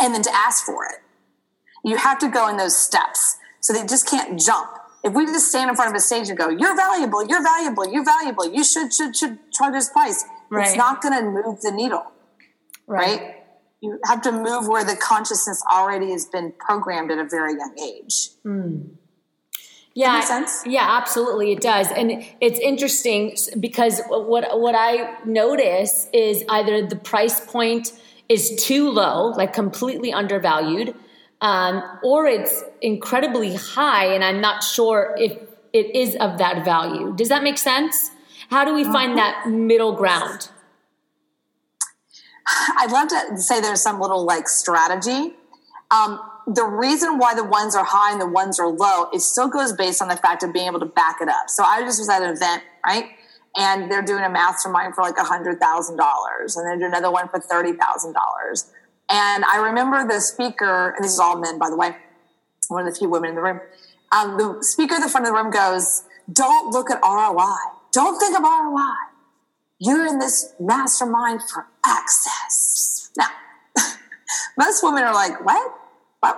and 0.00 0.14
then 0.14 0.22
to 0.22 0.34
ask 0.34 0.64
for 0.64 0.86
it. 0.86 1.00
You 1.84 1.96
have 1.96 2.18
to 2.20 2.28
go 2.28 2.48
in 2.48 2.56
those 2.56 2.76
steps. 2.76 3.36
So 3.60 3.72
they 3.72 3.86
just 3.86 4.08
can't 4.08 4.40
jump. 4.40 4.70
If 5.02 5.14
we 5.14 5.24
just 5.26 5.48
stand 5.48 5.70
in 5.70 5.76
front 5.76 5.90
of 5.90 5.96
a 5.96 6.00
stage 6.00 6.28
and 6.28 6.36
go, 6.36 6.48
you're 6.48 6.76
valuable, 6.76 7.26
you're 7.26 7.42
valuable, 7.42 7.90
you're 7.90 8.04
valuable, 8.04 8.52
you 8.52 8.64
should, 8.64 8.92
should, 8.92 9.16
should 9.16 9.38
charge 9.52 9.72
this 9.72 9.88
price. 9.88 10.24
Right. 10.50 10.66
It's 10.66 10.76
not 10.76 11.00
going 11.00 11.18
to 11.18 11.30
move 11.30 11.60
the 11.62 11.72
needle. 11.72 12.04
right? 12.86 13.20
right? 13.20 13.36
you 13.80 13.98
have 14.04 14.22
to 14.22 14.32
move 14.32 14.68
where 14.68 14.84
the 14.84 14.96
consciousness 14.96 15.62
already 15.72 16.10
has 16.10 16.26
been 16.26 16.52
programmed 16.58 17.10
at 17.10 17.18
a 17.18 17.24
very 17.24 17.54
young 17.54 17.74
age. 17.78 18.30
Mm. 18.44 18.90
Yeah, 19.92 20.46
yeah, 20.66 20.86
absolutely, 20.98 21.50
it 21.50 21.60
does, 21.60 21.90
and 21.90 22.24
it's 22.40 22.60
interesting 22.60 23.34
because 23.58 24.00
what 24.08 24.60
what 24.60 24.76
I 24.76 25.18
notice 25.24 26.08
is 26.12 26.44
either 26.48 26.86
the 26.86 26.94
price 26.94 27.44
point 27.44 27.92
is 28.28 28.54
too 28.62 28.88
low, 28.88 29.30
like 29.30 29.52
completely 29.52 30.12
undervalued, 30.12 30.94
um, 31.40 31.82
or 32.02 32.26
it's 32.26 32.62
incredibly 32.80 33.54
high, 33.54 34.14
and 34.14 34.22
I'm 34.24 34.40
not 34.40 34.62
sure 34.62 35.14
if 35.18 35.38
it 35.72 35.94
is 35.94 36.16
of 36.16 36.38
that 36.38 36.64
value. 36.64 37.14
Does 37.14 37.28
that 37.28 37.42
make 37.42 37.58
sense? 37.58 38.10
How 38.50 38.64
do 38.64 38.74
we 38.74 38.84
find 38.84 39.16
that 39.16 39.48
middle 39.48 39.92
ground? 39.94 40.50
I'd 42.78 42.90
love 42.90 43.08
to 43.08 43.38
say 43.38 43.60
there's 43.60 43.80
some 43.80 44.00
little 44.00 44.24
like 44.24 44.48
strategy. 44.48 45.34
Um, 45.90 46.20
the 46.46 46.64
reason 46.64 47.18
why 47.18 47.34
the 47.34 47.44
ones 47.44 47.76
are 47.76 47.84
high 47.84 48.12
and 48.12 48.20
the 48.20 48.26
ones 48.26 48.58
are 48.58 48.68
low, 48.68 49.08
it 49.12 49.20
still 49.20 49.48
goes 49.48 49.72
based 49.72 50.02
on 50.02 50.08
the 50.08 50.16
fact 50.16 50.42
of 50.42 50.52
being 50.52 50.66
able 50.66 50.80
to 50.80 50.86
back 50.86 51.20
it 51.20 51.28
up. 51.28 51.48
So 51.48 51.62
I 51.62 51.82
just 51.82 52.00
was 52.00 52.08
at 52.08 52.22
an 52.22 52.30
event, 52.30 52.62
right? 52.84 53.04
And 53.56 53.90
they're 53.90 54.02
doing 54.02 54.24
a 54.24 54.30
mastermind 54.30 54.94
for 54.94 55.02
like 55.02 55.16
a 55.16 55.24
hundred 55.24 55.60
thousand 55.60 55.96
dollars, 55.96 56.56
and 56.56 56.66
they're 56.66 56.78
doing 56.78 56.92
another 56.92 57.10
one 57.10 57.28
for 57.28 57.40
thirty 57.40 57.72
thousand 57.72 58.14
dollars. 58.14 58.70
And 59.10 59.44
I 59.44 59.58
remember 59.58 60.06
the 60.06 60.20
speaker, 60.20 60.94
and 60.96 61.04
this 61.04 61.12
is 61.12 61.18
all 61.18 61.36
men, 61.36 61.58
by 61.58 61.68
the 61.68 61.76
way, 61.76 61.96
one 62.68 62.86
of 62.86 62.92
the 62.92 62.98
few 62.98 63.08
women 63.08 63.30
in 63.30 63.34
the 63.34 63.42
room. 63.42 63.60
Um, 64.12 64.38
the 64.38 64.58
speaker 64.62 64.94
at 64.94 65.02
the 65.02 65.08
front 65.08 65.26
of 65.26 65.32
the 65.32 65.36
room 65.36 65.50
goes, 65.50 66.04
"Don't 66.32 66.70
look 66.70 66.90
at 66.90 67.00
ROI. 67.02 67.56
Don't 67.92 68.18
think 68.18 68.36
of 68.36 68.42
ROI. 68.42 69.10
You're 69.78 70.06
in 70.06 70.18
this 70.18 70.52
mastermind 70.60 71.40
for 71.42 71.66
access. 71.84 73.10
Now, 73.16 73.28
most 74.58 74.82
women 74.82 75.02
are 75.04 75.14
like, 75.14 75.44
what? 75.44 75.72
Why, 76.20 76.34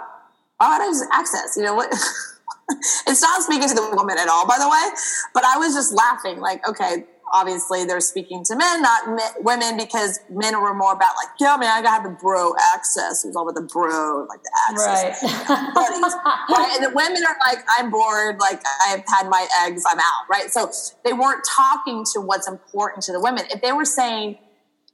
why 0.59 0.79
would 0.79 1.09
I 1.13 1.19
access? 1.19 1.57
You 1.57 1.65
know 1.65 1.75
what? 1.75 1.93
it's 3.07 3.21
not 3.21 3.43
speaking 3.43 3.69
to 3.69 3.75
the 3.75 3.91
woman 3.95 4.17
at 4.17 4.29
all, 4.29 4.47
by 4.47 4.59
the 4.59 4.69
way, 4.69 4.97
but 5.35 5.45
I 5.45 5.59
was 5.59 5.75
just 5.75 5.93
laughing 5.93 6.41
like, 6.41 6.67
okay, 6.69 7.05
obviously 7.33 7.85
they're 7.85 8.01
speaking 8.01 8.45
to 8.45 8.57
men, 8.57 8.83
not 8.83 9.09
men, 9.09 9.31
women, 9.41 9.77
because 9.77 10.21
men 10.31 10.61
were 10.61 10.75
more 10.75 10.93
about 10.93 11.15
like, 11.17 11.35
yeah, 11.41 11.57
man, 11.57 11.71
I 11.71 11.83
gotta 11.83 12.03
have 12.03 12.05
the 12.05 12.19
bro 12.21 12.55
access. 12.75 13.25
It 13.25 13.29
was 13.29 13.37
all 13.37 13.49
about 13.49 13.61
the 13.61 13.69
bro, 13.73 14.27
like 14.29 14.41
the 14.43 14.53
access 14.71 15.23
right. 15.23 15.75
buddies. 15.75 16.15
right? 16.51 16.73
And 16.77 16.85
the 16.85 16.95
women 16.95 17.23
are 17.25 17.37
like, 17.47 17.65
I'm 17.79 17.91
bored, 17.91 18.39
like 18.39 18.63
I've 18.87 19.03
had 19.09 19.29
my 19.29 19.47
eggs, 19.65 19.83
I'm 19.89 19.99
out, 19.99 20.29
right? 20.31 20.51
So 20.51 20.71
they 21.05 21.13
weren't 21.13 21.45
talking 21.45 22.05
to 22.13 22.21
what's 22.21 22.49
important 22.49 23.03
to 23.05 23.13
the 23.13 23.21
women. 23.21 23.45
If 23.51 23.63
they 23.63 23.73
were 23.73 23.87
saying 23.87 24.39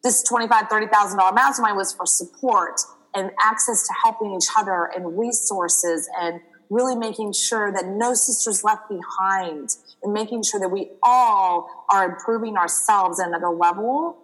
this 0.02 0.24
$25,000, 0.30 0.68
$30,000 0.68 1.34
mastermind 1.34 1.76
was 1.76 1.92
for 1.92 2.06
support 2.06 2.80
and 3.14 3.30
access 3.44 3.86
to 3.86 3.94
helping 4.04 4.34
each 4.34 4.48
other 4.56 4.90
and 4.94 5.18
resources 5.18 6.08
and 6.20 6.40
really 6.70 6.94
making 6.94 7.32
sure 7.32 7.72
that 7.72 7.86
no 7.86 8.14
sisters 8.14 8.62
left 8.62 8.82
behind 8.88 9.70
and 10.02 10.12
making 10.12 10.42
sure 10.42 10.60
that 10.60 10.68
we 10.68 10.90
all 11.02 11.86
are 11.90 12.04
improving 12.10 12.56
ourselves 12.56 13.20
at 13.20 13.28
another 13.28 13.50
level, 13.50 14.18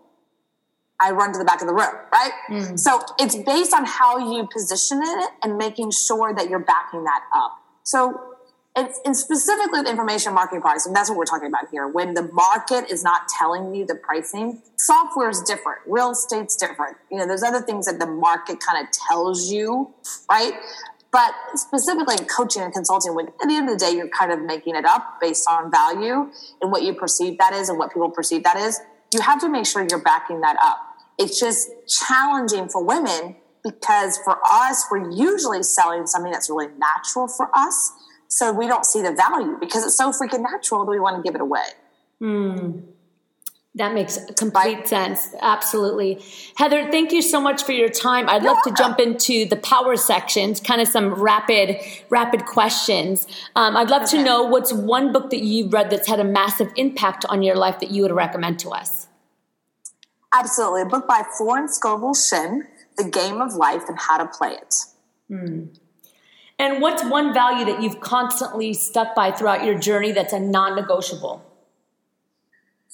I 1.01 1.11
run 1.11 1.33
to 1.33 1.39
the 1.39 1.45
back 1.45 1.61
of 1.61 1.67
the 1.67 1.75
room, 1.75 1.91
right? 2.13 2.33
Mm. 2.49 2.79
So 2.79 3.01
it's 3.19 3.37
based 3.37 3.75
on 3.75 3.85
how 3.85 4.19
you 4.19 4.49
position 4.53 5.01
it 5.03 5.31
and 5.43 5.59
making 5.59 5.91
sure 5.91 6.33
that 6.35 6.49
you're 6.49 6.61
backing 6.61 7.05
that 7.05 7.23
up. 7.35 7.59
So 7.83 8.35
it's, 8.77 9.01
and 9.05 9.17
specifically 9.17 9.81
with 9.81 9.89
information 9.89 10.35
marketing 10.35 10.61
products, 10.61 10.87
and 10.87 10.97
that's 10.97 11.09
what 11.09 11.17
we're 11.19 11.27
talking 11.27 11.49
about 11.49 11.69
here. 11.71 11.87
When 11.87 12.15
the 12.15 12.23
market 12.33 12.91
is 12.91 13.05
not 13.05 13.29
telling 13.29 13.75
you 13.75 13.87
the 13.87 13.95
pricing, 13.95 14.63
software 14.77 15.31
is 15.31 15.43
different, 15.43 15.81
real 15.87 16.11
estate's 16.11 16.57
different. 16.57 16.97
You 17.11 17.19
know, 17.19 17.27
there's 17.27 17.43
other 17.43 17.61
things 17.61 17.87
that 17.87 17.99
the 17.99 18.07
market 18.07 18.59
kind 18.61 18.85
of 18.85 18.93
tells 19.09 19.51
you, 19.51 19.93
right? 20.29 20.55
But 21.15 21.33
specifically 21.55 22.17
in 22.19 22.25
coaching 22.25 22.61
and 22.61 22.73
consulting, 22.73 23.15
when 23.15 23.29
at 23.29 23.47
the 23.47 23.55
end 23.55 23.69
of 23.69 23.79
the 23.79 23.87
day, 23.87 23.93
you're 23.93 24.09
kind 24.09 24.33
of 24.33 24.43
making 24.43 24.75
it 24.75 24.85
up 24.85 25.21
based 25.21 25.49
on 25.49 25.71
value 25.71 26.29
and 26.61 26.73
what 26.73 26.83
you 26.83 26.93
perceive 26.93 27.39
that 27.39 27.53
is 27.53 27.69
and 27.69 27.79
what 27.79 27.93
people 27.93 28.11
perceive 28.11 28.43
that 28.43 28.57
is, 28.57 28.81
you 29.13 29.21
have 29.21 29.41
to 29.43 29.49
make 29.49 29.65
sure 29.65 29.87
you're 29.89 30.03
backing 30.03 30.41
that 30.41 30.57
up. 30.61 30.77
It's 31.17 31.39
just 31.39 31.71
challenging 31.87 32.69
for 32.69 32.85
women 32.85 33.37
because 33.63 34.19
for 34.25 34.41
us, 34.45 34.87
we're 34.91 35.09
usually 35.13 35.63
selling 35.63 36.05
something 36.09 36.33
that's 36.33 36.51
really 36.51 36.73
natural 36.79 37.29
for 37.29 37.49
us. 37.55 37.93
So 38.27 38.51
we 38.51 38.67
don't 38.67 38.85
see 38.85 39.01
the 39.01 39.13
value 39.13 39.57
because 39.61 39.85
it's 39.85 39.97
so 39.97 40.11
freaking 40.11 40.43
natural. 40.43 40.85
Do 40.85 40.91
we 40.91 40.99
want 40.99 41.15
to 41.17 41.23
give 41.23 41.37
it 41.37 41.41
away? 41.41 41.63
Hmm. 42.19 42.81
That 43.77 43.93
makes 43.93 44.21
complete 44.39 44.87
sense. 44.87 45.35
Absolutely. 45.41 46.25
Heather, 46.55 46.89
thank 46.93 47.11
you 47.11 47.21
so 47.21 47.41
much 47.41 47.65
for 47.65 47.73
your 47.73 47.89
time. 47.89 48.29
I'd 48.29 48.45
love 48.45 48.63
to 48.65 48.73
jump 48.73 49.01
into 49.01 49.47
the 49.47 49.57
power 49.57 49.97
sections, 49.97 50.61
kind 50.61 50.81
of 50.81 50.87
some 50.87 51.13
rapid, 51.15 51.79
rapid 52.09 52.47
questions. 52.47 53.27
Um, 53.57 53.77
I'd 53.77 53.91
love 53.91 54.03
okay. 54.03 54.19
to 54.19 54.23
know 54.23 54.45
what's 54.45 54.73
one 54.73 55.13
book 55.13 55.31
that 55.31 55.43
you've 55.43 55.73
read 55.73 55.91
that's 55.91 56.07
had 56.07 56.21
a 56.21 56.25
massive 56.25 56.71
impact 56.77 57.25
on 57.29 57.43
your 57.43 57.57
life 57.57 57.81
that 57.81 57.91
you 57.91 58.03
would 58.03 58.13
recommend 58.13 58.61
to 58.61 58.71
us. 58.71 59.09
Absolutely. 60.33 60.83
A 60.83 60.87
book 60.87 61.09
by 61.09 61.25
Florence 61.37 61.75
Scovel 61.75 62.15
Shinn, 62.15 62.69
The 62.97 63.11
Game 63.11 63.41
of 63.41 63.55
Life 63.55 63.89
and 63.89 63.99
How 63.99 64.19
to 64.19 64.27
Play 64.27 64.53
It. 64.53 64.75
Hmm. 65.29 65.65
And 66.61 66.81
what's 66.81 67.05
one 67.05 67.35
value 67.35 67.65
that 67.65 67.83
you've 67.83 67.99
constantly 67.99 68.73
stuck 68.73 69.17
by 69.17 69.33
throughout 69.33 69.65
your 69.65 69.77
journey 69.77 70.13
that's 70.13 70.33
a 70.33 70.39
non 70.39 70.77
negotiable? 70.77 71.45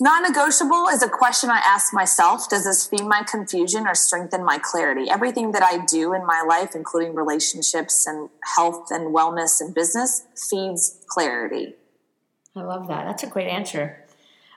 Non 0.02 0.22
negotiable 0.22 0.88
is 0.88 1.02
a 1.02 1.10
question 1.10 1.50
I 1.50 1.58
ask 1.58 1.92
myself 1.92 2.48
Does 2.48 2.64
this 2.64 2.86
feed 2.86 3.04
my 3.04 3.22
confusion 3.22 3.86
or 3.86 3.94
strengthen 3.94 4.42
my 4.42 4.58
clarity? 4.58 5.10
Everything 5.10 5.52
that 5.52 5.62
I 5.62 5.84
do 5.84 6.14
in 6.14 6.24
my 6.24 6.42
life, 6.48 6.74
including 6.74 7.14
relationships 7.14 8.06
and 8.06 8.30
health 8.56 8.86
and 8.90 9.14
wellness 9.14 9.60
and 9.60 9.74
business, 9.74 10.22
feeds 10.34 11.04
clarity. 11.06 11.74
I 12.56 12.62
love 12.62 12.88
that. 12.88 13.04
That's 13.04 13.22
a 13.24 13.26
great 13.26 13.48
answer. 13.48 14.02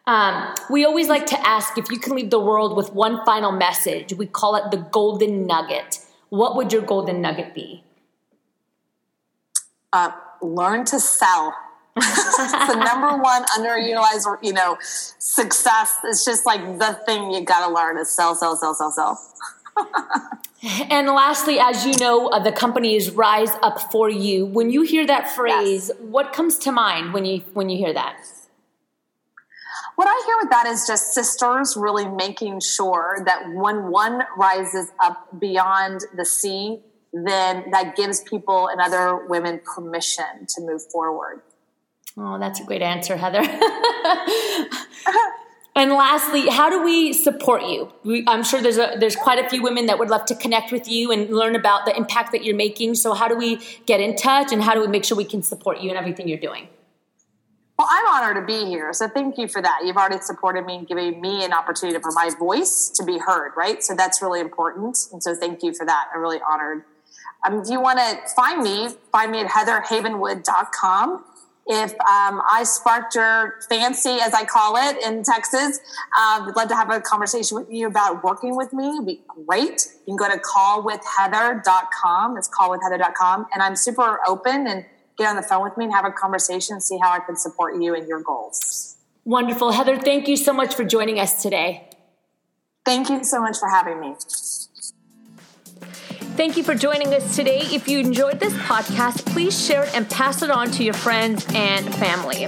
Um, 0.08 0.56
we 0.70 0.86
always 0.86 1.10
like 1.10 1.26
to 1.28 1.48
ask 1.48 1.78
if 1.78 1.92
you 1.92 2.00
can 2.00 2.16
leave 2.16 2.30
the 2.30 2.40
world 2.40 2.78
with 2.78 2.94
one 2.94 3.24
final 3.26 3.52
message. 3.52 4.14
We 4.14 4.28
call 4.28 4.56
it 4.56 4.72
the 4.72 4.78
golden 4.78 5.46
nugget. 5.46 6.00
What 6.30 6.56
would 6.56 6.72
your 6.72 6.82
golden 6.82 7.22
nugget 7.22 7.54
be? 7.54 7.84
Uh, 9.92 10.12
learn 10.42 10.86
to 10.86 11.00
sell 11.02 11.54
the 11.96 12.76
number 12.76 13.22
one 13.22 13.44
underutilized, 13.58 14.38
you 14.42 14.54
know, 14.54 14.78
success. 14.82 15.98
It's 16.04 16.26
just 16.26 16.46
like 16.46 16.80
the 16.80 17.00
thing 17.06 17.32
you 17.32 17.44
got 17.44 17.68
to 17.68 17.74
learn 17.74 17.98
is 17.98 18.10
sell, 18.10 18.36
sell, 18.36 18.56
sell, 18.56 18.74
sell, 18.74 18.92
sell. 18.92 19.20
and 20.90 21.08
lastly, 21.08 21.60
as 21.60 21.86
you 21.86 21.94
know, 22.00 22.28
uh, 22.30 22.40
the 22.40 22.52
company 22.52 22.96
is 22.96 23.12
Rise 23.12 23.52
Up 23.62 23.92
for 23.92 24.10
You. 24.10 24.46
When 24.46 24.70
you 24.70 24.82
hear 24.82 25.06
that 25.06 25.30
phrase, 25.30 25.90
yes. 25.90 25.98
what 26.00 26.34
comes 26.34 26.58
to 26.60 26.72
mind 26.72 27.14
when 27.14 27.26
you 27.26 27.44
when 27.54 27.70
you 27.70 27.78
hear 27.78 27.94
that? 27.94 28.18
What 29.96 30.08
I 30.08 30.24
hear 30.26 30.38
with 30.40 30.50
that 30.50 30.66
is 30.66 30.88
just 30.88 31.14
sisters 31.14 31.78
really 31.78 32.08
making 32.08 32.62
sure 32.62 33.22
that 33.26 33.54
when 33.54 33.92
one 33.92 34.24
rises 34.36 34.92
up 35.04 35.40
beyond 35.40 36.02
the 36.16 36.26
sea, 36.26 36.80
then 37.14 37.70
that 37.72 37.96
gives 37.96 38.22
people 38.22 38.68
and 38.70 38.82
other 38.82 39.28
women 39.28 39.62
permission 39.64 40.48
to 40.50 40.62
move 40.62 40.82
forward. 40.92 41.44
Oh, 42.17 42.38
that's 42.38 42.60
a 42.60 42.63
great 42.63 42.82
answer, 42.82 43.17
Heather. 43.17 43.41
and 45.76 45.91
lastly, 45.93 46.47
how 46.47 46.69
do 46.69 46.84
we 46.84 47.12
support 47.12 47.63
you? 47.63 47.91
We, 48.04 48.23
I'm 48.28 48.43
sure 48.43 48.62
there's 48.62 48.78
a, 48.78 48.95
there's 48.99 49.15
quite 49.15 49.43
a 49.43 49.49
few 49.49 49.63
women 49.63 49.88
that 49.88 49.97
would 49.97 50.10
love 50.10 50.26
to 50.26 50.36
connect 50.36 50.71
with 50.71 50.88
you 50.88 51.12
and 51.12 51.32
learn 51.32 51.56
about 51.56 51.86
the 51.86 51.97
impact 51.97 52.32
that 52.34 52.43
you're 52.43 52.56
making. 52.56 52.95
So, 52.95 53.15
how 53.15 53.28
do 53.28 53.36
we 53.36 53.60
get 53.88 53.99
in 53.99 54.15
touch, 54.15 54.52
and 54.52 54.62
how 54.62 54.76
do 54.76 54.82
we 54.82 54.88
make 54.88 55.06
sure 55.06 55.17
we 55.17 55.26
can 55.26 55.41
support 55.41 55.80
you 55.80 55.89
in 55.89 55.97
everything 55.97 56.28
you're 56.28 56.38
doing? 56.38 56.67
Well, 57.80 57.88
I'm 57.89 58.06
honored 58.08 58.36
to 58.36 58.45
be 58.45 58.67
here. 58.67 58.93
So 58.93 59.08
thank 59.08 59.39
you 59.39 59.47
for 59.47 59.60
that. 59.60 59.82
You've 59.84 59.97
already 59.97 60.21
supported 60.21 60.63
me 60.63 60.78
and 60.78 60.88
giving 60.88 61.19
me 61.19 61.43
an 61.43 61.54
opportunity 61.54 61.97
for 61.99 62.12
my 62.12 62.30
voice 62.38 62.91
to 62.95 63.04
be 63.04 63.17
heard, 63.17 63.54
right? 63.58 63.84
So 63.84 63.95
that's 63.95 64.21
really 64.21 64.39
important. 64.39 65.08
And 65.12 65.23
so 65.23 65.34
thank 65.34 65.63
you 65.63 65.73
for 65.73 65.84
that. 65.84 66.10
I'm 66.13 66.21
really 66.21 66.39
honored. 66.47 66.84
Um, 67.45 67.60
if 67.62 67.69
you 67.69 67.82
want 67.82 67.97
to 67.97 68.34
find 68.36 68.62
me, 68.62 68.89
find 69.12 69.32
me 69.32 69.41
at 69.41 69.47
heatherhavenwood.com 69.47 71.26
if 71.65 71.91
um, 71.93 72.41
I 72.52 72.63
sparked 72.63 73.15
your 73.15 73.60
fancy, 73.69 74.17
as 74.21 74.34
I 74.34 74.43
call 74.43 74.76
it 74.76 75.02
in 75.04 75.23
Texas, 75.23 75.80
uh, 76.17 76.43
would 76.45 76.56
love 76.56 76.67
to 76.69 76.76
have 76.76 76.89
a 76.91 76.99
conversation 76.99 77.58
with 77.58 77.71
you 77.71 77.88
about 77.88 78.23
working 78.23 78.56
with 78.56 78.73
me. 78.73 78.89
It'd 78.89 79.06
be 79.06 79.21
great. 79.47 79.88
You 80.06 80.15
can 80.15 80.17
go 80.17 80.30
to 80.30 80.39
callwithheather.com. 80.39 82.38
It's 82.38 82.49
callwithheather.com. 82.49 83.47
And 83.54 83.63
I'm 83.63 83.76
super 83.76 84.19
open 84.28 84.67
and 84.67 84.86
get 85.17 85.28
on 85.28 85.36
the 85.36 85.41
phone 85.41 85.63
with 85.63 85.78
me 85.78 85.86
and 85.86 85.93
have 85.93 86.06
a 86.06 86.12
conversation 86.12 86.82
see 86.82 86.97
how 87.02 87.12
I 87.12 87.19
can 87.19 87.38
support 87.38 87.82
you 87.82 87.95
and 87.95 88.08
your 88.08 88.21
goals. 88.21 88.97
Wonderful. 89.26 89.71
Heather, 89.71 89.97
thank 89.97 90.28
you 90.28 90.36
so 90.36 90.52
much 90.52 90.76
for 90.76 90.84
joining 90.84 91.19
us 91.19 91.41
today. 91.41 91.89
Thank 92.86 93.10
you 93.10 93.23
so 93.23 93.39
much 93.39 93.58
for 93.58 93.69
having 93.69 94.02
me. 94.02 94.15
Thank 96.36 96.58
you 96.58 96.63
for 96.63 96.74
joining 96.74 97.13
us 97.13 97.36
today. 97.36 97.60
If 97.60 97.88
you 97.88 98.00
enjoyed 98.00 98.39
this 98.39 98.54
podcast, 98.54 99.24
please 99.28 99.63
share 99.63 99.84
it 99.84 99.96
and 99.96 100.10
pass 100.10 100.41
it 100.41 100.50
on 100.50 100.72
to 100.72 100.84
your 100.84 100.96
friends 100.96 101.46
and 101.54 101.93
family. 101.93 102.48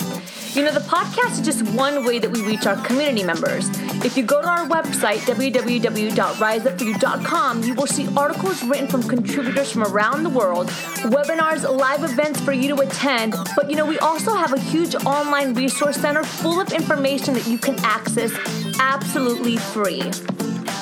You 0.54 0.66
know, 0.66 0.72
the 0.72 0.80
podcast 0.80 1.34
is 1.34 1.42
just 1.42 1.62
one 1.76 2.04
way 2.04 2.18
that 2.18 2.32
we 2.32 2.42
reach 2.42 2.66
our 2.66 2.78
community 2.78 3.24
members. 3.24 3.70
If 4.04 4.18
you 4.18 4.24
go 4.24 4.42
to 4.42 4.48
our 4.48 4.68
website, 4.68 5.20
www.riseupforyou.com, 5.20 7.64
you 7.64 7.76
will 7.76 7.86
see 7.86 8.08
articles 8.18 8.64
written 8.64 8.88
from 8.88 9.04
contributors 9.04 9.72
from 9.72 9.84
around 9.84 10.24
the 10.24 10.30
world, 10.30 10.70
webinars, 11.04 11.70
live 11.70 12.04
events 12.04 12.42
for 12.42 12.54
you 12.54 12.76
to 12.76 12.82
attend. 12.82 13.36
But 13.56 13.70
you 13.70 13.76
know, 13.76 13.86
we 13.86 14.00
also 14.00 14.34
have 14.34 14.52
a 14.52 14.60
huge 14.60 14.96
online 15.06 15.54
resource 15.54 15.98
center 15.98 16.24
full 16.24 16.60
of 16.60 16.74
information 16.74 17.36
that 17.36 17.46
you 17.46 17.60
can 17.60 17.76
access 17.86 18.34
absolutely 18.80 19.58
free. 19.58 20.12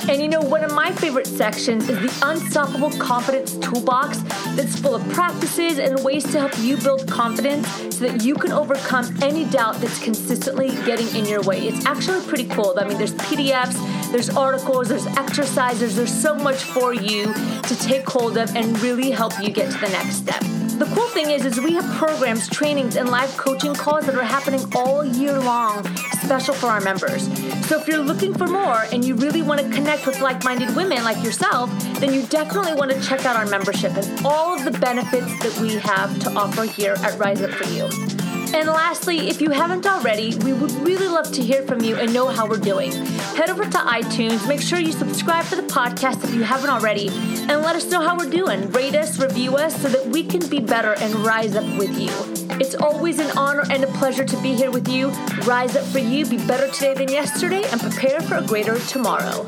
And 0.09 0.21
you 0.21 0.27
know, 0.27 0.41
one 0.41 0.63
of 0.65 0.73
my 0.73 0.91
favorite 0.91 1.27
sections 1.27 1.87
is 1.87 1.97
the 1.97 2.27
Unstoppable 2.27 2.91
Confidence 2.91 3.55
Toolbox 3.57 4.17
that's 4.55 4.77
full 4.77 4.95
of 4.95 5.09
practices 5.09 5.79
and 5.79 6.03
ways 6.03 6.23
to 6.31 6.39
help 6.39 6.51
you 6.59 6.75
build 6.77 7.09
confidence 7.09 7.67
so 7.95 8.07
that 8.07 8.21
you 8.21 8.35
can 8.35 8.51
overcome 8.51 9.05
any 9.21 9.45
doubt 9.45 9.75
that's 9.75 10.03
consistently 10.03 10.69
getting 10.85 11.07
in 11.15 11.25
your 11.25 11.41
way. 11.43 11.67
It's 11.67 11.85
actually 11.85 12.21
pretty 12.27 12.47
cool. 12.49 12.75
I 12.77 12.85
mean, 12.85 12.97
there's 12.97 13.13
PDFs, 13.13 14.11
there's 14.11 14.29
articles, 14.29 14.89
there's 14.89 15.07
exercises, 15.07 15.95
there's 15.95 16.13
so 16.13 16.35
much 16.35 16.63
for 16.63 16.93
you 16.93 17.33
to 17.33 17.75
take 17.79 18.07
hold 18.07 18.37
of 18.37 18.53
and 18.55 18.77
really 18.81 19.09
help 19.09 19.33
you 19.41 19.51
get 19.51 19.71
to 19.71 19.77
the 19.77 19.89
next 19.89 20.17
step. 20.17 20.62
The 20.73 20.85
cool 20.95 21.07
thing 21.09 21.29
is, 21.29 21.45
is 21.45 21.61
we 21.61 21.73
have 21.73 21.85
programs, 21.97 22.49
trainings, 22.49 22.95
and 22.95 23.07
live 23.07 23.29
coaching 23.37 23.75
calls 23.75 24.07
that 24.07 24.15
are 24.15 24.23
happening 24.23 24.65
all 24.75 25.05
year 25.05 25.39
long, 25.39 25.85
special 26.23 26.55
for 26.55 26.67
our 26.67 26.81
members. 26.81 27.25
So 27.67 27.79
if 27.79 27.87
you're 27.87 27.99
looking 27.99 28.33
for 28.33 28.47
more 28.47 28.83
and 28.91 29.05
you 29.05 29.13
really 29.13 29.43
want 29.43 29.61
to 29.61 29.69
connect 29.69 30.07
with 30.07 30.19
like-minded 30.19 30.75
women 30.75 31.03
like 31.03 31.23
yourself, 31.23 31.69
then 31.99 32.11
you 32.11 32.25
definitely 32.25 32.73
want 32.73 32.91
to 32.91 32.99
check 33.01 33.23
out 33.23 33.35
our 33.35 33.45
membership 33.45 33.95
and 33.95 34.25
all 34.25 34.55
of 34.55 34.65
the 34.65 34.77
benefits 34.79 35.27
that 35.43 35.59
we 35.61 35.75
have 35.75 36.19
to 36.21 36.31
offer 36.31 36.63
here 36.63 36.95
at 36.99 37.19
Rise 37.19 37.43
Up 37.43 37.51
for 37.51 37.65
You. 37.65 38.12
And 38.53 38.67
lastly, 38.67 39.29
if 39.29 39.41
you 39.41 39.49
haven't 39.49 39.87
already, 39.87 40.35
we 40.37 40.53
would 40.53 40.71
really 40.73 41.07
love 41.07 41.31
to 41.31 41.41
hear 41.41 41.63
from 41.63 41.81
you 41.81 41.95
and 41.95 42.13
know 42.13 42.27
how 42.27 42.47
we're 42.47 42.57
doing. 42.57 42.91
Head 43.35 43.49
over 43.49 43.63
to 43.63 43.77
iTunes, 43.79 44.47
make 44.47 44.61
sure 44.61 44.77
you 44.77 44.91
subscribe 44.91 45.45
to 45.47 45.55
the 45.55 45.63
podcast 45.63 46.23
if 46.23 46.33
you 46.35 46.43
haven't 46.43 46.69
already, 46.69 47.09
and 47.49 47.63
let 47.63 47.75
us 47.75 47.89
know 47.89 47.99
how 47.99 48.15
we're 48.15 48.29
doing. 48.29 48.69
Rate 48.71 48.95
us, 48.95 49.19
review 49.19 49.55
us, 49.57 49.81
so 49.81 49.89
that 49.89 50.05
we 50.07 50.23
can 50.23 50.47
be 50.49 50.59
better 50.59 50.93
and 50.99 51.15
rise 51.15 51.55
up 51.55 51.65
with 51.79 51.97
you. 51.99 52.11
It's 52.59 52.75
always 52.75 53.17
an 53.17 53.35
honor 53.37 53.63
and 53.71 53.83
a 53.83 53.87
pleasure 53.87 54.23
to 54.23 54.41
be 54.43 54.53
here 54.53 54.69
with 54.69 54.87
you. 54.87 55.09
Rise 55.45 55.75
up 55.75 55.85
for 55.87 55.99
you, 55.99 56.25
be 56.25 56.37
better 56.45 56.67
today 56.71 56.93
than 56.93 57.09
yesterday, 57.09 57.63
and 57.71 57.81
prepare 57.81 58.21
for 58.21 58.35
a 58.35 58.45
greater 58.45 58.77
tomorrow. 58.79 59.45